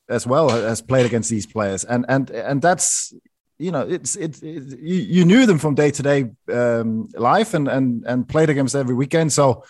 [0.09, 3.14] as well has played against these players, and and and that's
[3.59, 7.55] you know it's it, it you, you, knew them from day to day um, life
[7.55, 9.64] and and and played against every weekend, so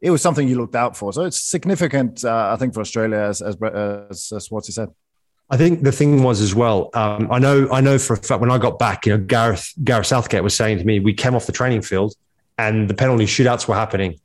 [0.00, 1.12] it was something you looked out for.
[1.12, 4.90] So it's significant, uh, I think, for Australia, as as as, as Schwarzie said.
[5.52, 6.90] I think the thing was as well.
[6.94, 9.72] Um, I know, I know for a fact when I got back, you know, Gareth
[9.82, 12.14] Gareth Southgate was saying to me, we came off the training field
[12.56, 14.20] and the penalty shootouts were happening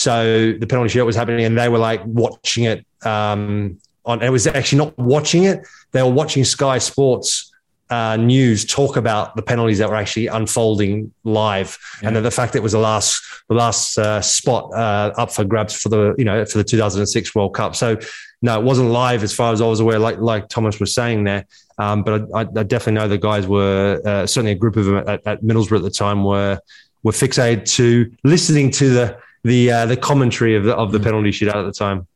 [0.00, 2.86] so the penalty shootout was happening, and they were like watching it.
[3.04, 7.52] Um, on it was actually not watching it; they were watching Sky Sports
[7.90, 12.08] uh, news talk about the penalties that were actually unfolding live, yeah.
[12.08, 15.30] and then the fact that it was the last the last uh, spot uh, up
[15.30, 17.76] for grabs for the you know for the 2006 World Cup.
[17.76, 17.98] So
[18.40, 21.24] no, it wasn't live as far as I was aware, like like Thomas was saying
[21.24, 21.44] there.
[21.76, 24.96] Um, but I, I, definitely know the guys were uh, certainly a group of them
[24.96, 26.58] at, at Middlesbrough at the time were
[27.02, 31.04] were fixated to listening to the the uh, the commentary of the of the mm.
[31.04, 32.06] penalty shootout at the time.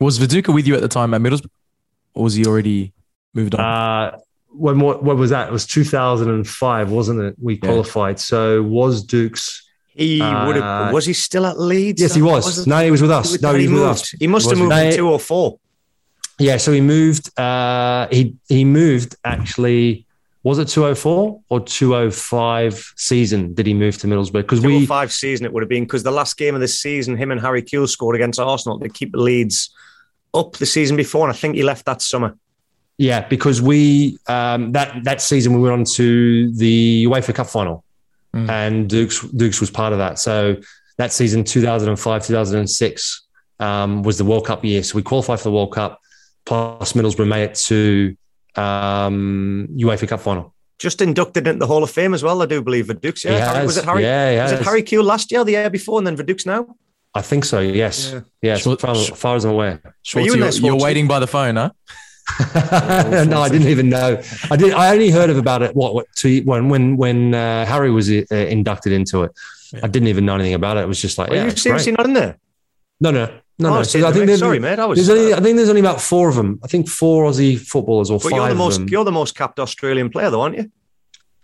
[0.00, 1.50] Was Viduka with you at the time at Middlesbrough,
[2.14, 2.92] or was he already
[3.32, 3.60] moved on?
[3.60, 4.18] Uh,
[4.50, 5.48] when what, what was that?
[5.48, 7.34] It was 2005, wasn't it?
[7.40, 8.16] We qualified.
[8.16, 8.20] Yeah.
[8.20, 9.68] So was Dukes.
[9.88, 10.92] He uh, would have.
[10.92, 12.00] Was he still at Leeds?
[12.00, 12.66] Yes, he was.
[12.66, 13.40] No, he was with us.
[13.40, 13.80] no, he, he moved.
[13.80, 14.10] with us.
[14.10, 15.58] He must have moved in two or four.
[16.38, 17.36] Yeah, so he moved.
[17.38, 20.03] Uh, he he moved actually.
[20.44, 23.54] Was it 204 or 205 season?
[23.54, 24.32] Did he move to Middlesbrough?
[24.42, 27.16] Because we 205 season it would have been because the last game of the season,
[27.16, 29.74] him and Harry Kewell scored against Arsenal to keep the Leeds
[30.34, 32.36] up the season before, and I think he left that summer.
[32.98, 37.82] Yeah, because we um, that that season we went on to the UEFA Cup final,
[38.34, 38.50] Mm.
[38.50, 40.18] and Dukes Dukes was part of that.
[40.18, 40.56] So
[40.98, 43.22] that season, two thousand and five, two thousand and six,
[43.60, 44.82] um, was the World Cup year.
[44.82, 46.00] So we qualified for the World Cup.
[46.44, 48.16] Plus, Middlesbrough made it to
[48.56, 50.54] um, UEFA Cup final.
[50.78, 52.86] Just inducted into the Hall of Fame as well, I do believe.
[52.86, 53.54] Verdukes, He yeah.
[53.54, 53.66] has.
[53.66, 54.02] Was it Harry?
[54.02, 54.64] Yeah, he was it.
[54.64, 56.76] Harry Kewell last year, the year before, and then Verdukes now?
[57.14, 57.60] I think so.
[57.60, 58.10] Yes.
[58.12, 58.20] Yeah.
[58.42, 58.62] Yes.
[58.62, 59.80] Sure- as far, as far as I'm aware.
[60.02, 61.70] Schwartz, you in you there, are waiting by the phone, huh?
[62.54, 64.20] no, I didn't even know.
[64.50, 64.72] I did.
[64.72, 65.76] I only heard of about it.
[65.76, 65.94] What?
[65.94, 69.32] what to, when when when uh, Harry was uh, inducted into it,
[69.82, 70.80] I didn't even know anything about it.
[70.80, 71.98] It was just like, Are yeah, you seriously great.
[71.98, 72.38] not in there?
[73.00, 73.82] No, no, no, Oh, no.
[73.84, 74.26] sorry, I think mate.
[74.26, 74.78] there's, sorry, mate.
[74.78, 74.98] I was.
[75.06, 75.32] there's only.
[75.34, 76.60] I think there's only about four of them.
[76.64, 78.88] I think four Aussie footballers or but five you're the of most them.
[78.88, 80.70] you're the most capped Australian player, though, aren't you?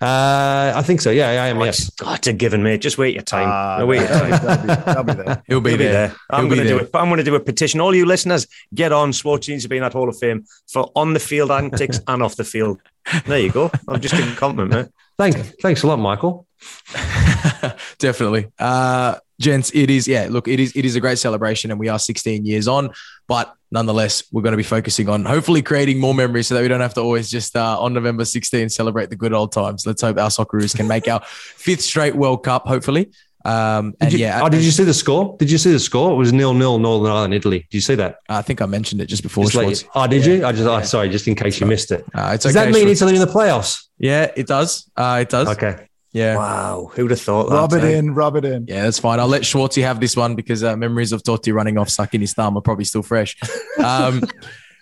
[0.02, 1.10] Uh, I think so.
[1.10, 1.58] Yeah, I am.
[1.58, 1.88] Oh, Yes.
[1.88, 2.80] it's, it's a given, mate.
[2.80, 3.78] Just wait your time.
[3.80, 4.30] No, wait your time.
[4.30, 5.42] that'll, be, that'll be there.
[5.46, 6.14] He'll be He'll there.
[6.30, 6.84] I'm going to do there.
[6.86, 6.90] it.
[6.94, 7.80] I'm going to do a petition.
[7.82, 9.12] All you listeners, get on.
[9.12, 12.22] Sports needs to be in that Hall of Fame for on the field antics and
[12.22, 12.80] off the field.
[13.26, 13.70] There you go.
[13.88, 14.86] I'm just giving a compliment, mate.
[15.18, 16.46] Thank, thanks a lot, Michael.
[17.98, 18.46] Definitely.
[18.58, 21.88] Uh, gents, it is, yeah, look, it is, it is a great celebration and we
[21.88, 22.90] are 16 years on,
[23.26, 26.68] but nonetheless, we're going to be focusing on hopefully creating more memories so that we
[26.68, 29.86] don't have to always just uh, on November 16 celebrate the good old times.
[29.86, 33.10] Let's hope our Socceroos can make our fifth straight World Cup, hopefully.
[33.42, 35.34] Um, and Did you, yeah, oh, did you see the score?
[35.38, 36.12] Did you see the score?
[36.12, 37.60] It was nil nil Northern Ireland, Italy.
[37.60, 38.18] Did you see that?
[38.28, 39.46] I think I mentioned it just before.
[39.46, 40.44] Just you- oh, did you?
[40.44, 40.68] I just.
[40.68, 42.04] Oh, sorry, just in case you missed it.
[42.12, 43.00] Uh, it's Does okay, that mean Schwartz.
[43.00, 43.86] Italy in the playoffs?
[43.96, 44.90] Yeah, it does.
[44.94, 45.48] Uh, it does.
[45.48, 45.88] Okay.
[46.12, 46.36] Yeah.
[46.36, 46.90] Wow.
[46.94, 47.54] Who'd have thought that?
[47.54, 47.98] Rub it eh?
[47.98, 48.66] in, rub it in.
[48.66, 49.20] Yeah, that's fine.
[49.20, 52.34] I'll let Schwarzie have this one because uh, memories of Totti running off sucking his
[52.34, 53.36] thumb are probably still fresh.
[53.78, 54.20] Um,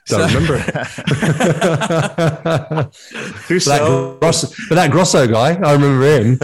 [0.08, 0.64] Don't so- remember it.
[3.48, 4.16] Who But that.
[4.20, 6.38] Grosso, but that Grosso guy, I remember him.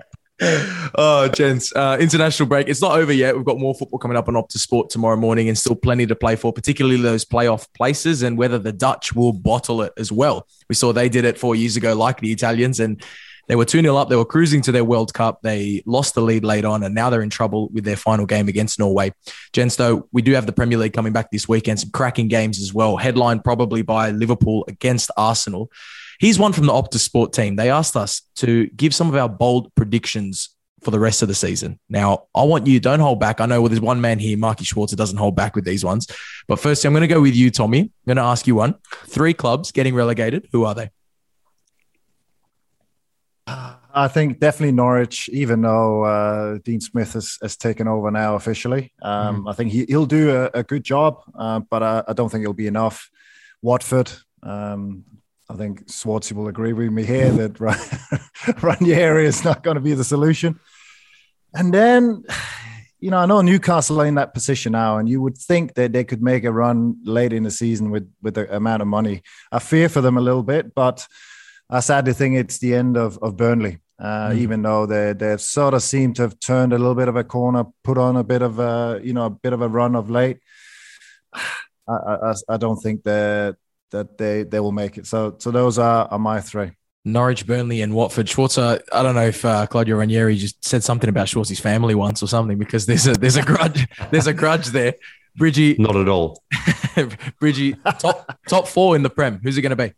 [0.94, 2.68] oh, gents, uh, international break.
[2.68, 3.34] It's not over yet.
[3.34, 6.14] We've got more football coming up on Optus Sport tomorrow morning and still plenty to
[6.14, 10.46] play for, particularly those playoff places and whether the Dutch will bottle it as well.
[10.68, 13.02] We saw they did it four years ago, like the Italians, and
[13.48, 14.10] they were 2 0 up.
[14.10, 15.40] They were cruising to their World Cup.
[15.42, 18.46] They lost the lead late on, and now they're in trouble with their final game
[18.46, 19.12] against Norway.
[19.52, 22.60] Gents, though, we do have the Premier League coming back this weekend, some cracking games
[22.60, 25.72] as well, headlined probably by Liverpool against Arsenal.
[26.18, 27.56] Here's one from the Optus Sport team.
[27.56, 30.50] They asked us to give some of our bold predictions
[30.82, 31.78] for the rest of the season.
[31.88, 33.40] Now, I want you, don't hold back.
[33.40, 36.06] I know well, there's one man here, Marky Schwartz, doesn't hold back with these ones.
[36.46, 37.80] But firstly, I'm going to go with you, Tommy.
[37.80, 38.74] I'm going to ask you one.
[39.06, 40.48] Three clubs getting relegated.
[40.52, 40.90] Who are they?
[43.46, 48.92] I think definitely Norwich, even though uh, Dean Smith has, has taken over now officially.
[49.02, 52.28] Um, I think he, he'll do a, a good job, uh, but I, I don't
[52.28, 53.10] think it'll be enough.
[53.62, 55.04] Watford, um,
[55.50, 57.58] I think Schwarzie will agree with me here that
[58.62, 60.60] Ranieri is not going to be the solution.
[61.54, 62.24] And then,
[63.00, 65.92] you know, I know Newcastle are in that position now, and you would think that
[65.92, 69.22] they could make a run late in the season with with the amount of money.
[69.50, 71.06] I fear for them a little bit, but
[71.70, 73.78] I sadly think it's the end of, of Burnley.
[73.98, 77.16] Uh, Even though they they've sort of seemed to have turned a little bit of
[77.16, 79.96] a corner, put on a bit of a you know a bit of a run
[79.96, 80.38] of late.
[81.88, 83.56] I I, I don't think that
[83.90, 85.06] that they they will make it.
[85.06, 86.72] So so those are, are my three.
[87.04, 88.26] Norwich, Burnley, and Watford.
[88.26, 92.22] Schwarzer, I don't know if uh, Claudio Ranieri just said something about Schwartz's family once
[92.22, 94.94] or something because there's a there's a grudge there's a grudge there.
[95.36, 96.42] Bridgie, Not at all.
[97.40, 99.40] Bridgie, top top four in the Prem.
[99.42, 99.92] Who's it going to be?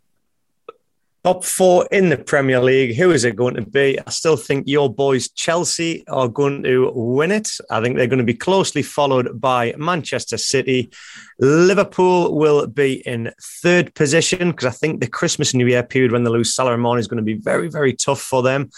[1.22, 2.96] Top four in the Premier League.
[2.96, 3.98] Who is it going to be?
[4.06, 7.46] I still think your boys Chelsea are going to win it.
[7.70, 10.90] I think they're going to be closely followed by Manchester City.
[11.38, 16.24] Liverpool will be in third position because I think the Christmas New Year period when
[16.24, 18.70] they lose Mane is going to be very, very tough for them.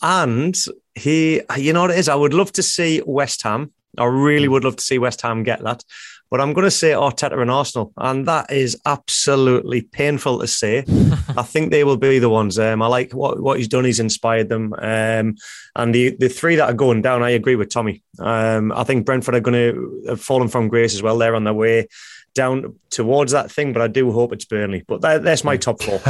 [0.00, 0.56] And
[0.94, 2.08] he, you know what it is?
[2.08, 3.70] I would love to see West Ham.
[3.98, 5.84] I really would love to see West Ham get that.
[6.32, 10.78] But I'm going to say Arteta and Arsenal, and that is absolutely painful to say.
[11.36, 12.58] I think they will be the ones.
[12.58, 13.84] Um, I like what, what he's done.
[13.84, 14.72] He's inspired them.
[14.78, 15.36] Um,
[15.76, 18.02] and the, the three that are going down, I agree with Tommy.
[18.18, 21.18] Um, I think Brentford are going to have fallen from grace as well.
[21.18, 21.88] They're on their way
[22.34, 24.84] down towards that thing, but I do hope it's Burnley.
[24.86, 26.00] But that, that's my top four.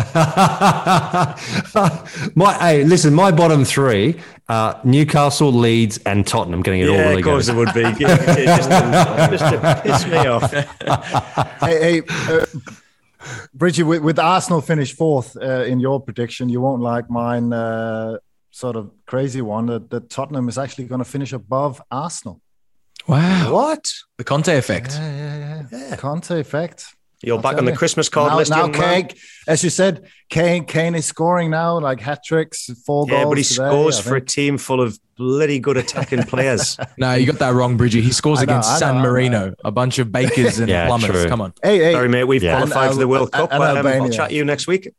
[2.34, 4.16] my hey, listen, my bottom three
[4.48, 7.54] are Newcastle, Leeds, and Tottenham getting it all yeah, really of course good.
[7.54, 7.82] it would be.
[7.98, 10.52] just, just to piss me off.
[11.60, 12.46] hey, hey uh,
[13.54, 17.52] Bridget, with, with Arsenal finish fourth uh, in your prediction, you won't like mine.
[17.52, 18.18] Uh,
[18.52, 22.40] sort of crazy one that, that Tottenham is actually going to finish above Arsenal.
[23.06, 23.92] Wow, What?
[24.16, 24.92] the Conte effect.
[24.92, 25.88] Yeah, yeah, yeah.
[25.88, 25.96] yeah.
[25.96, 26.86] Conte effect.
[27.22, 28.50] You're I'll back on the Christmas card now, list.
[28.50, 29.08] Now, Kane,
[29.46, 33.30] as you said, Kane Kane is scoring now, like hat tricks, four yeah, goals.
[33.30, 36.76] but he today, scores for a team full of bloody good attacking players.
[36.98, 38.00] no, you got that wrong, Bridgie.
[38.00, 41.10] He scores know, against San Marino, a bunch of bakers and yeah, plumbers.
[41.10, 41.28] True.
[41.28, 41.54] Come on.
[41.62, 41.92] Hey, hey.
[41.92, 42.24] Sorry, mate.
[42.24, 42.56] We've yeah.
[42.56, 43.52] qualified and, for the World uh, Cup.
[43.52, 44.92] Um, I'll chat to you next week.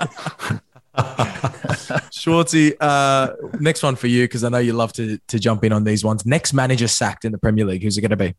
[2.12, 5.72] Schwarzie, uh, next one for you because I know you love to to jump in
[5.72, 6.26] on these ones.
[6.26, 7.82] Next manager sacked in the Premier League.
[7.82, 8.34] Who's it going to be?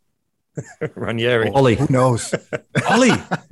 [0.95, 1.49] Ranieri.
[1.49, 1.75] Ollie.
[1.75, 2.33] Who knows?
[2.89, 3.11] Ollie.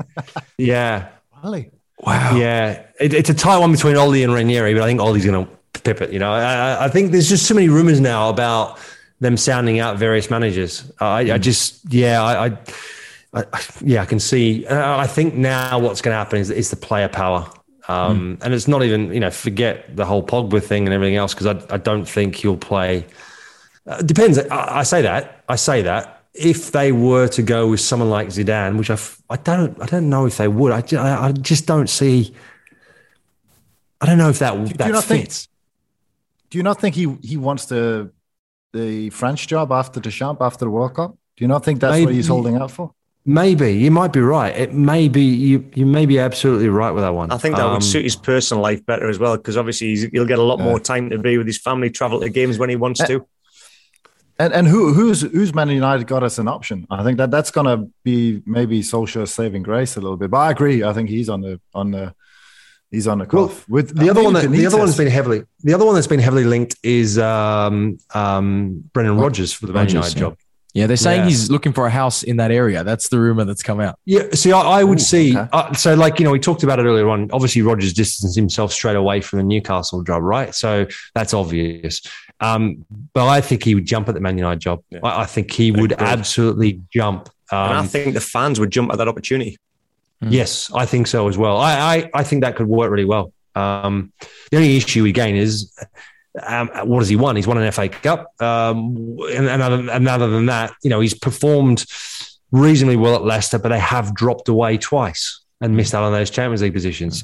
[0.58, 1.10] yeah.
[1.44, 1.72] Ollie.
[2.00, 2.36] Wow.
[2.36, 2.84] Yeah.
[3.00, 5.52] It, it's a tight one between Ollie and Ranieri, but I think Ollie's going to
[5.82, 6.12] pip it.
[6.12, 8.80] You know, I, I, think there's just so many rumors now about
[9.20, 10.92] them sounding out various managers.
[11.00, 11.34] I, mm.
[11.34, 12.58] I just, yeah, I, I,
[13.34, 14.66] I, yeah, I can see.
[14.66, 17.50] Uh, I think now what's going to happen is, is the player power.
[17.92, 18.44] Um, mm.
[18.44, 21.48] And it's not even, you know, forget the whole Pogba thing and everything else because
[21.48, 23.06] I, I don't think he'll play.
[23.88, 24.38] Uh, depends.
[24.38, 25.44] I, I say that.
[25.50, 28.98] I say that if they were to go with someone like Zidane, which I,
[29.30, 30.72] I don't I don't know if they would.
[30.72, 32.34] I, I just don't see.
[34.00, 35.46] I don't know if that do, that do fits.
[35.46, 38.12] Think, do you not think he he wants the
[38.74, 41.12] the French job after the Deschamps after the World Cup?
[41.36, 42.94] Do you not think that's maybe, what he's holding out for?
[43.24, 44.56] Maybe you might be right.
[44.56, 45.70] It may be you.
[45.76, 47.32] You may be absolutely right with that one.
[47.32, 50.26] I think that um, would suit his personal life better as well because obviously he'll
[50.26, 52.76] get a lot more time to be with his family, travel to games when he
[52.76, 53.28] wants to.
[54.40, 56.88] And and who who's who's Man United got as an option?
[56.90, 60.32] I think that that's going to be maybe Solskjaer's saving grace a little bit.
[60.32, 60.84] But I agree.
[60.84, 62.16] I think he's on the on the
[62.90, 63.34] he's on the cuff.
[63.70, 66.08] Well, with the other one that the other one's been heavily the other one that's
[66.08, 70.20] been heavily linked is um, um, Brendan Rodgers for the Man United yeah.
[70.20, 70.38] job.
[70.74, 71.28] Yeah, they're saying yeah.
[71.28, 72.84] he's looking for a house in that area.
[72.84, 74.00] That's the rumor that's come out.
[74.06, 75.38] Yeah, see, I, I would Ooh, see.
[75.38, 75.50] Okay.
[75.52, 77.30] Uh, so, like you know, we talked about it earlier on.
[77.34, 80.56] Obviously, Rodgers distanced himself straight away from the Newcastle job, right?
[80.56, 82.02] So that's obvious.
[82.40, 84.82] Um, but I think he would jump at the Man United job.
[84.90, 85.00] Yeah.
[85.04, 87.30] I, I, think he would absolutely jump.
[87.52, 89.58] Um, and I um, think the fans would jump at that opportunity.
[90.22, 90.30] Hmm.
[90.30, 91.58] Yes, I think so as well.
[91.58, 93.34] I, I, I think that could work really well.
[93.56, 94.14] Um,
[94.50, 95.78] the only issue again is
[96.42, 97.36] um, what has he won?
[97.36, 101.00] He's won an FA Cup, um, and, and, other, and, other, than that, you know,
[101.00, 101.86] he's performed
[102.52, 106.30] reasonably well at Leicester, but they have dropped away twice and missed out on those
[106.30, 107.24] Champions League positions.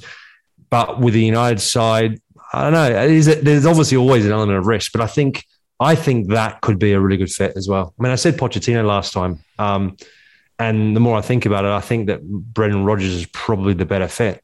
[0.69, 2.19] But with the United side,
[2.53, 3.21] I don't know.
[3.41, 5.45] There's obviously always an element of risk, but I think
[5.79, 7.93] I think that could be a really good fit as well.
[7.99, 9.97] I mean, I said Pochettino last time, um,
[10.57, 13.85] and the more I think about it, I think that Brendan Rodgers is probably the
[13.85, 14.43] better fit.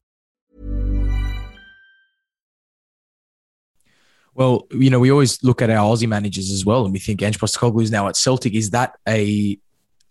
[4.33, 7.21] Well, you know, we always look at our Aussie managers as well, and we think
[7.21, 8.53] Ange Postecoglou is now at Celtic.
[8.53, 9.59] Is that a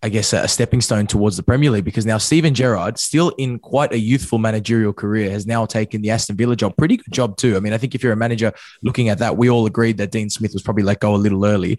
[0.02, 3.58] I guess, a stepping stone towards the Premier League because now Steven Gerrard, still in
[3.58, 6.74] quite a youthful managerial career, has now taken the Aston Villa job.
[6.78, 7.54] Pretty good job, too.
[7.54, 8.52] I mean, I think if you're a manager
[8.82, 11.44] looking at that, we all agreed that Dean Smith was probably let go a little
[11.44, 11.78] early.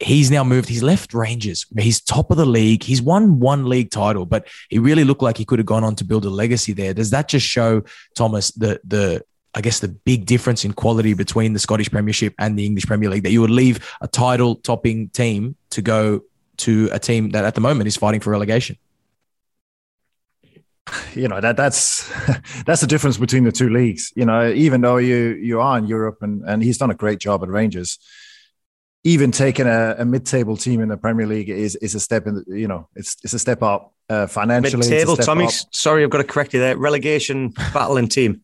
[0.00, 0.68] He's now moved.
[0.68, 1.64] He's left Rangers.
[1.78, 2.82] He's top of the league.
[2.82, 5.94] He's won one league title, but he really looked like he could have gone on
[5.96, 6.92] to build a legacy there.
[6.92, 7.82] Does that just show,
[8.16, 12.58] Thomas, the the I guess the big difference in quality between the Scottish Premiership and
[12.58, 16.22] the English Premier League that you would leave a title topping team to go
[16.58, 18.76] to a team that at the moment is fighting for relegation.
[21.14, 22.10] You know that that's
[22.66, 24.12] that's the difference between the two leagues.
[24.16, 27.18] You know, even though you you are in Europe and and he's done a great
[27.18, 27.98] job at Rangers,
[29.04, 32.36] even taking a, a mid-table team in the Premier League is is a step in.
[32.36, 34.88] The, you know, it's it's a step up uh, financially.
[34.88, 35.46] Mid-table, Tommy.
[35.46, 35.52] Up.
[35.72, 36.76] Sorry, I've got to correct you there.
[36.76, 38.42] Relegation battling team.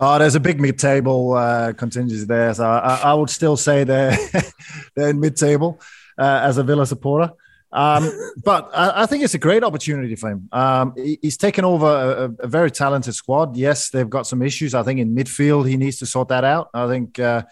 [0.00, 4.16] Oh, there's a big mid-table uh, contingency there, so I, I would still say they're
[4.94, 5.80] they're in mid-table
[6.18, 7.32] uh, as a Villa supporter.
[7.70, 8.10] Um,
[8.44, 10.48] but I, I, think it's a great opportunity for him.
[10.52, 13.58] Um, he, he's taken over a, a, very talented squad.
[13.58, 14.74] Yes, they've got some issues.
[14.74, 16.70] I think in midfield he needs to sort that out.
[16.72, 17.42] I think uh,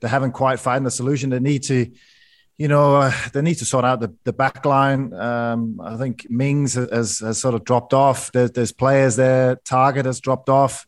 [0.00, 1.30] they haven't quite found the solution.
[1.30, 1.90] They need to,
[2.56, 5.12] you know, uh, they need to sort out the, the back line.
[5.12, 8.30] Um, I think Mings has, has sort of dropped off.
[8.30, 9.56] There's, there's players there.
[9.56, 10.86] Target has dropped off.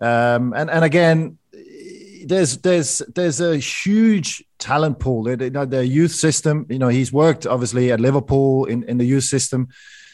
[0.00, 1.38] Um, and and again,
[2.26, 5.28] there's there's there's a huge talent pool.
[5.28, 6.66] You know, the youth system.
[6.68, 9.68] You know, he's worked obviously at Liverpool in, in the youth system,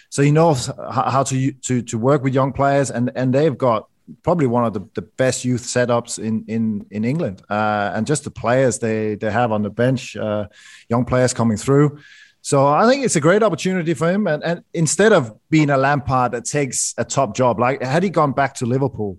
[0.08, 3.88] so he knows how to to to work with young players, and and they've got
[4.22, 8.24] probably one of the, the best youth setups in in in England, uh, and just
[8.24, 10.46] the players they they have on the bench, uh,
[10.88, 11.98] young players coming through.
[12.42, 14.26] So I think it's a great opportunity for him.
[14.26, 18.08] And, and instead of being a Lampard that takes a top job, like had he
[18.08, 19.18] gone back to Liverpool,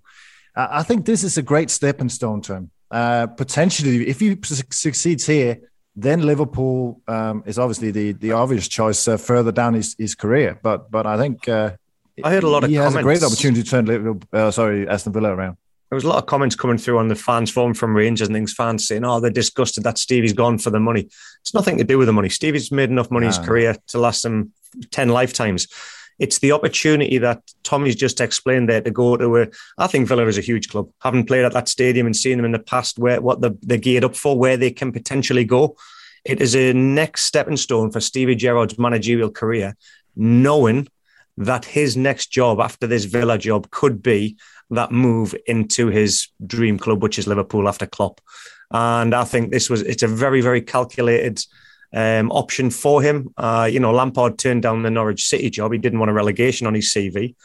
[0.56, 2.72] I think this is a great stepping stone to him.
[2.90, 5.60] Uh, potentially, if he su- succeeds here,
[5.96, 10.60] then Liverpool um, is obviously the the obvious choice uh, further down his, his career.
[10.62, 11.72] But but I think uh,
[12.24, 12.96] I heard a lot of he comments.
[12.96, 15.58] has a great opportunity to turn Liverpool, uh, sorry Aston Villa around.
[15.90, 18.36] There was a lot of comments coming through on the fans forum from Rangers and
[18.36, 21.10] things, fans saying, "Oh, they're disgusted that Stevie's gone for the money."
[21.42, 22.30] It's nothing to do with the money.
[22.30, 24.54] Stevie's made enough money in his career to last him
[24.90, 25.68] ten lifetimes.
[26.22, 29.48] It's the opportunity that Tommy's just explained there to go to a.
[29.80, 30.88] I think Villa is a huge club.
[31.02, 33.80] Having played at that stadium and seen them in the past, where what the, they're
[33.80, 35.76] geared up for, where they can potentially go,
[36.24, 39.76] it is a next stepping stone for Stevie Gerrard's managerial career,
[40.16, 40.88] knowing
[41.38, 44.38] that his next job after this Villa job could be
[44.70, 48.22] that move into his dream club, which is Liverpool after Klopp.
[48.70, 51.42] And I think this was it's a very very calculated
[51.94, 53.34] um, option for him.
[53.38, 55.72] Uh, you know, Lampard turned down the Norwich City job.
[55.72, 57.36] He didn't want a relegation on his CV,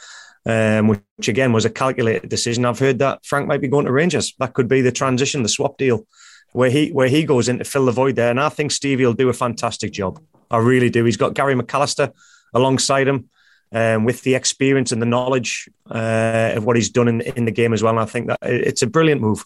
[0.44, 2.64] um, which again was a calculated decision.
[2.64, 4.34] I've heard that Frank might be going to Rangers.
[4.38, 6.06] That could be the transition, the swap deal,
[6.52, 8.30] where he where he goes in to fill the void there.
[8.30, 10.20] And I think Stevie will do a fantastic job.
[10.50, 11.04] I really do.
[11.04, 12.12] He's got Gary McAllister
[12.54, 13.28] alongside him.
[13.72, 17.50] Um, with the experience and the knowledge uh, of what he's done in, in the
[17.50, 19.44] game as well, and I think that it's a brilliant move.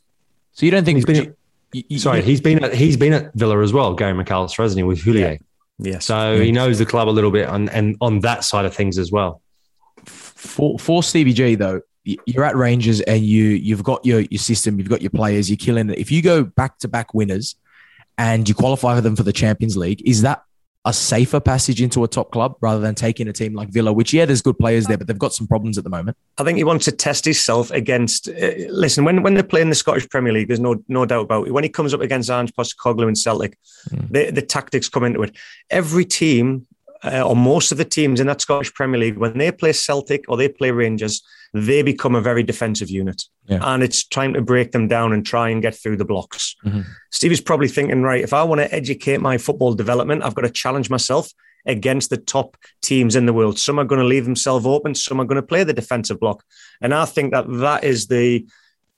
[0.52, 1.26] So you don't think he's
[1.72, 1.84] been?
[1.88, 4.82] You, sorry, he's been at he's been at Villa as well, Gary McAllister, hasn't he,
[4.82, 5.32] with Houllier?
[5.32, 5.36] Yeah.
[5.82, 6.04] Yes.
[6.06, 6.42] So yeah.
[6.42, 9.10] he knows the club a little bit on and on that side of things as
[9.10, 9.40] well.
[10.04, 14.78] For for Stevie G though, you're at Rangers and you you've got your your system,
[14.78, 15.98] you've got your players, you're killing it.
[15.98, 17.56] If you go back to back winners
[18.18, 20.42] and you qualify for them for the Champions League, is that
[20.86, 24.14] a safer passage into a top club rather than taking a team like Villa, which
[24.14, 26.16] yeah, there's good players there, but they've got some problems at the moment.
[26.38, 28.28] I think he wants to test himself against.
[28.28, 31.24] Uh, listen, when when they play in the Scottish Premier League, there's no no doubt
[31.24, 31.52] about it.
[31.52, 33.58] When he comes up against Ange Postecoglou and Celtic,
[33.90, 34.10] mm.
[34.10, 35.36] the, the tactics come into it.
[35.68, 36.66] Every team
[37.02, 40.24] uh, or most of the teams in that Scottish Premier League, when they play Celtic
[40.28, 41.22] or they play Rangers,
[41.52, 43.24] they become a very defensive unit.
[43.46, 43.60] Yeah.
[43.62, 46.54] And it's trying to break them down and try and get through the blocks.
[46.64, 46.82] Mm-hmm.
[47.10, 50.50] Stevie's probably thinking, right, if I want to educate my football development, I've got to
[50.50, 51.32] challenge myself
[51.66, 53.58] against the top teams in the world.
[53.58, 56.44] Some are going to leave themselves open, some are going to play the defensive block.
[56.80, 58.46] And I think that that is the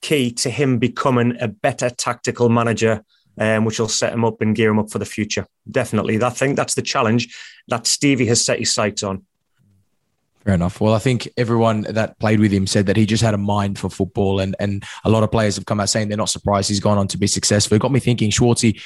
[0.01, 3.03] key to him becoming a better tactical manager
[3.37, 5.47] um, which will set him up and gear him up for the future.
[5.69, 6.21] Definitely.
[6.21, 7.35] I think that's the challenge
[7.67, 9.25] that Stevie has set his sights on.
[10.45, 10.81] Fair enough.
[10.81, 13.79] Well, I think everyone that played with him said that he just had a mind
[13.79, 16.67] for football, and and a lot of players have come out saying they're not surprised
[16.67, 17.75] he's gone on to be successful.
[17.75, 18.81] It got me thinking, Schwarzie,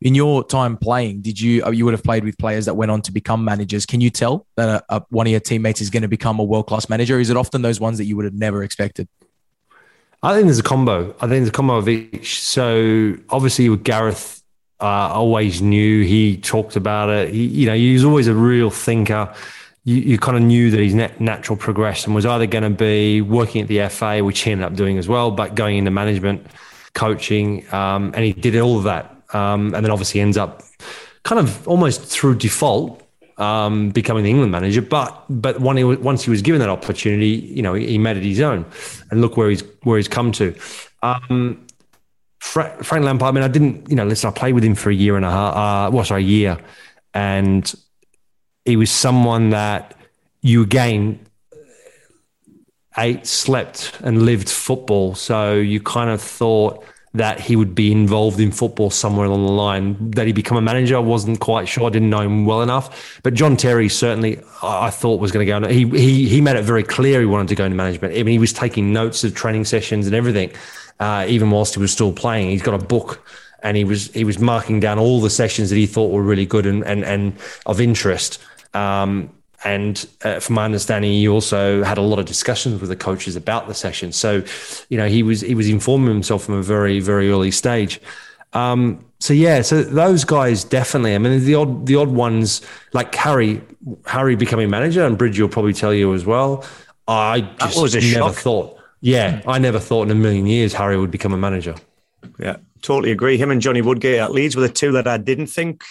[0.00, 2.90] in your time playing, did you uh, you would have played with players that went
[2.90, 3.84] on to become managers?
[3.84, 6.44] Can you tell that a, a, one of your teammates is going to become a
[6.44, 7.20] world class manager?
[7.20, 9.06] Is it often those ones that you would have never expected?
[10.22, 11.14] I think there's a combo.
[11.18, 12.40] I think there's a combo of each.
[12.40, 14.42] So obviously with Gareth,
[14.80, 17.34] uh, always knew he talked about it.
[17.34, 19.34] He, you know, he was always a real thinker.
[19.84, 23.60] You, you kind of knew that his natural progression was either going to be working
[23.62, 26.46] at the FA, which he ended up doing as well, but going into management,
[26.94, 29.10] coaching, um, and he did all of that.
[29.34, 30.62] Um, and then obviously ends up
[31.24, 33.02] kind of almost through default
[33.38, 34.82] um, becoming the England manager.
[34.82, 38.16] But but he was, once he was given that opportunity, you know, he, he, made
[38.16, 38.64] it his own,
[39.10, 40.54] and look where he's where he's come to.
[41.02, 41.66] Um,
[42.38, 43.28] Fra- Frank Lampard.
[43.28, 44.28] I mean, I didn't, you know, listen.
[44.28, 45.56] I played with him for a year and a half.
[45.56, 46.58] Uh, well, sorry, a year,
[47.12, 47.74] and
[48.64, 49.96] he was someone that
[50.40, 51.20] you again
[52.96, 55.14] ate, slept, and lived football.
[55.14, 56.84] So you kind of thought
[57.14, 60.10] that he would be involved in football somewhere along the line.
[60.10, 61.86] That he become a manager, I wasn't quite sure.
[61.86, 63.20] I didn't know him well enough.
[63.22, 65.68] But John Terry certainly, I thought was going to go.
[65.68, 68.14] He he he made it very clear he wanted to go into management.
[68.14, 70.50] I mean, he was taking notes of training sessions and everything,
[70.98, 72.50] uh, even whilst he was still playing.
[72.50, 73.24] He's got a book.
[73.62, 76.44] And he was he was marking down all the sessions that he thought were really
[76.44, 77.32] good and and, and
[77.64, 78.38] of interest.
[78.74, 79.30] Um,
[79.64, 83.34] and uh, from my understanding, he also had a lot of discussions with the coaches
[83.34, 84.12] about the session.
[84.12, 84.44] So,
[84.90, 88.00] you know, he was he was informing himself from a very very early stage.
[88.52, 91.14] Um, so yeah, so those guys definitely.
[91.14, 92.60] I mean, the odd the odd ones
[92.92, 93.62] like Harry
[94.04, 96.64] Harry becoming manager, and Bridge will probably tell you as well.
[97.08, 98.34] I just was a never shock.
[98.34, 98.78] thought.
[99.00, 101.74] Yeah, I never thought in a million years Harry would become a manager.
[102.38, 103.38] Yeah, totally agree.
[103.38, 105.84] Him and Johnny Woodgate at Leeds were the two that I didn't think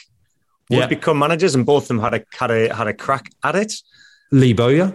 [0.70, 0.88] would yeah.
[0.88, 3.74] become managers, and both of them had a had a had a crack at it.
[4.32, 4.94] Lee Bowyer.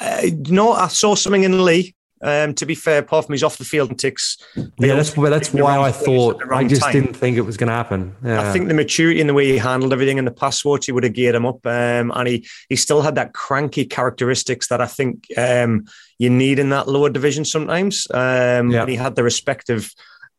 [0.00, 1.94] Uh, no, I saw something in Lee.
[2.22, 4.38] Um, to be fair, apart from he's off the field and ticks.
[4.78, 6.92] Yeah, that's that's why I thought I just time.
[6.92, 8.16] didn't think it was going to happen.
[8.24, 8.40] Yeah.
[8.40, 10.92] I think the maturity and the way he handled everything in the past watch, he
[10.92, 14.80] would have geared him up, um, and he he still had that cranky characteristics that
[14.80, 15.84] I think um,
[16.18, 18.06] you need in that lower division sometimes.
[18.10, 18.80] Um, yeah.
[18.80, 19.92] And he had the respect of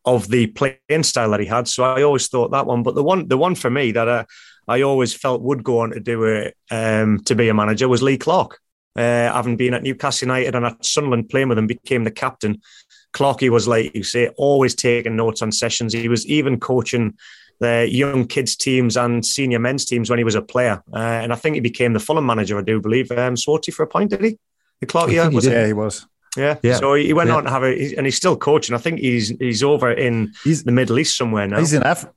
[0.08, 1.68] of the playing style that he had.
[1.68, 2.82] So I always thought that one.
[2.82, 4.26] But the one the one for me that I,
[4.68, 8.02] I always felt would go on to do it um, to be a manager was
[8.02, 8.60] Lee Clark
[8.98, 12.62] uh, having been at Newcastle United and at Sunderland playing with him, became the captain.
[13.14, 15.94] Clarky was like you say, always taking notes on sessions.
[15.94, 17.16] He was even coaching
[17.60, 20.84] the young kids teams and senior men's teams when he was a player.
[20.92, 23.12] Uh, and I think he became the Fulham manager, I do believe.
[23.12, 24.38] Um, Swarty for a point, did he?
[24.82, 26.06] The Clark, yeah, was yeah, he was.
[26.36, 26.58] Yeah.
[26.62, 26.76] yeah.
[26.76, 27.36] So he went yeah.
[27.38, 28.76] on to have a, and he's still coaching.
[28.76, 31.60] I think he's he's over in he's, the Middle East somewhere now.
[31.60, 32.14] He's in Africa.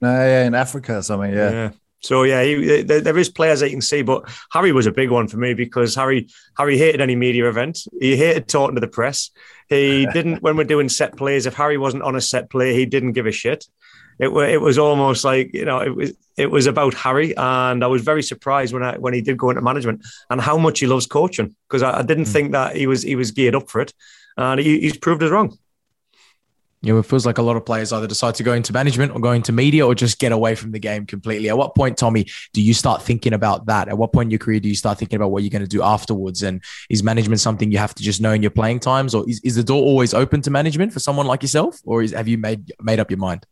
[0.00, 1.32] No, yeah, in Africa or something.
[1.32, 1.50] Yeah.
[1.50, 1.70] yeah.
[2.00, 4.92] So yeah, he, there, there is players that you can see, but Harry was a
[4.92, 7.80] big one for me because Harry Harry hated any media event.
[8.00, 9.30] He hated talking to the press.
[9.68, 11.46] He didn't when we're doing set plays.
[11.46, 13.66] If Harry wasn't on a set play, he didn't give a shit.
[14.18, 17.86] It, it was almost like you know it was it was about Harry, and I
[17.86, 20.86] was very surprised when I when he did go into management and how much he
[20.86, 22.32] loves coaching because I, I, didn't mm.
[22.32, 23.92] think that he was he was geared up for it,
[24.36, 25.56] and he, he's proved us wrong
[26.80, 29.12] you know, it feels like a lot of players either decide to go into management
[29.12, 31.48] or go into media or just get away from the game completely.
[31.48, 33.88] At what point, Tommy, do you start thinking about that?
[33.88, 35.68] At what point in your career do you start thinking about what you're going to
[35.68, 36.42] do afterwards?
[36.44, 39.40] And is management something you have to just know in your playing times, or is,
[39.42, 42.38] is the door always open to management for someone like yourself, or is, have you
[42.38, 43.44] made made up your mind?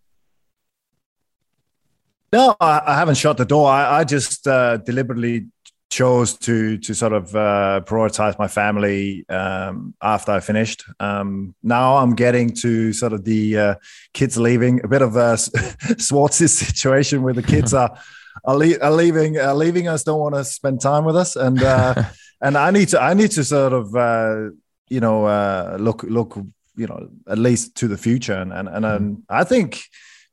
[2.32, 3.68] No, I, I haven't shut the door.
[3.68, 5.46] I, I just uh, deliberately
[5.88, 10.84] chose to to sort of uh, prioritize my family um, after I finished.
[11.00, 13.74] Um, now I'm getting to sort of the uh,
[14.12, 15.36] kids leaving, a bit of a
[15.98, 17.98] Swartz's situation where the kids are
[18.44, 21.62] are, le- are leaving are leaving us, don't want to spend time with us, and
[21.62, 21.94] uh,
[22.40, 24.50] and I need to I need to sort of uh,
[24.88, 26.36] you know uh, look look
[26.76, 29.82] you know at least to the future, and and and, and I think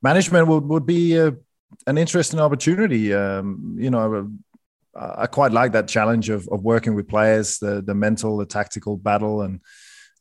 [0.01, 1.31] management would would be.
[1.85, 3.13] A, an interesting opportunity.
[3.13, 4.29] Um, you know,
[4.95, 8.97] I quite like that challenge of, of working with players, the the mental, the tactical
[8.97, 9.59] battle, and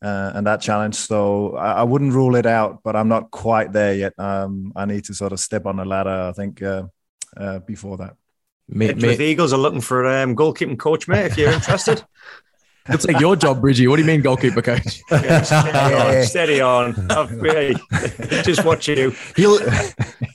[0.03, 0.95] uh, and that challenge.
[0.95, 4.19] So I, I, wouldn't rule it out, but I'm not quite there yet.
[4.19, 6.29] Um, I need to sort of step on the ladder.
[6.29, 6.85] I think uh,
[7.37, 8.17] uh, before that.
[8.69, 9.15] Me, me.
[9.15, 11.27] The Eagles are looking for a um, goalkeeping coach, mate.
[11.27, 12.03] If you're interested.
[12.89, 13.87] He'll take your job, Bridgie.
[13.87, 15.03] What do you mean, goalkeeper coach?
[15.13, 17.39] Yeah, steady on, steady on.
[17.39, 17.77] Really,
[18.43, 19.15] just watch you.
[19.37, 19.61] He'll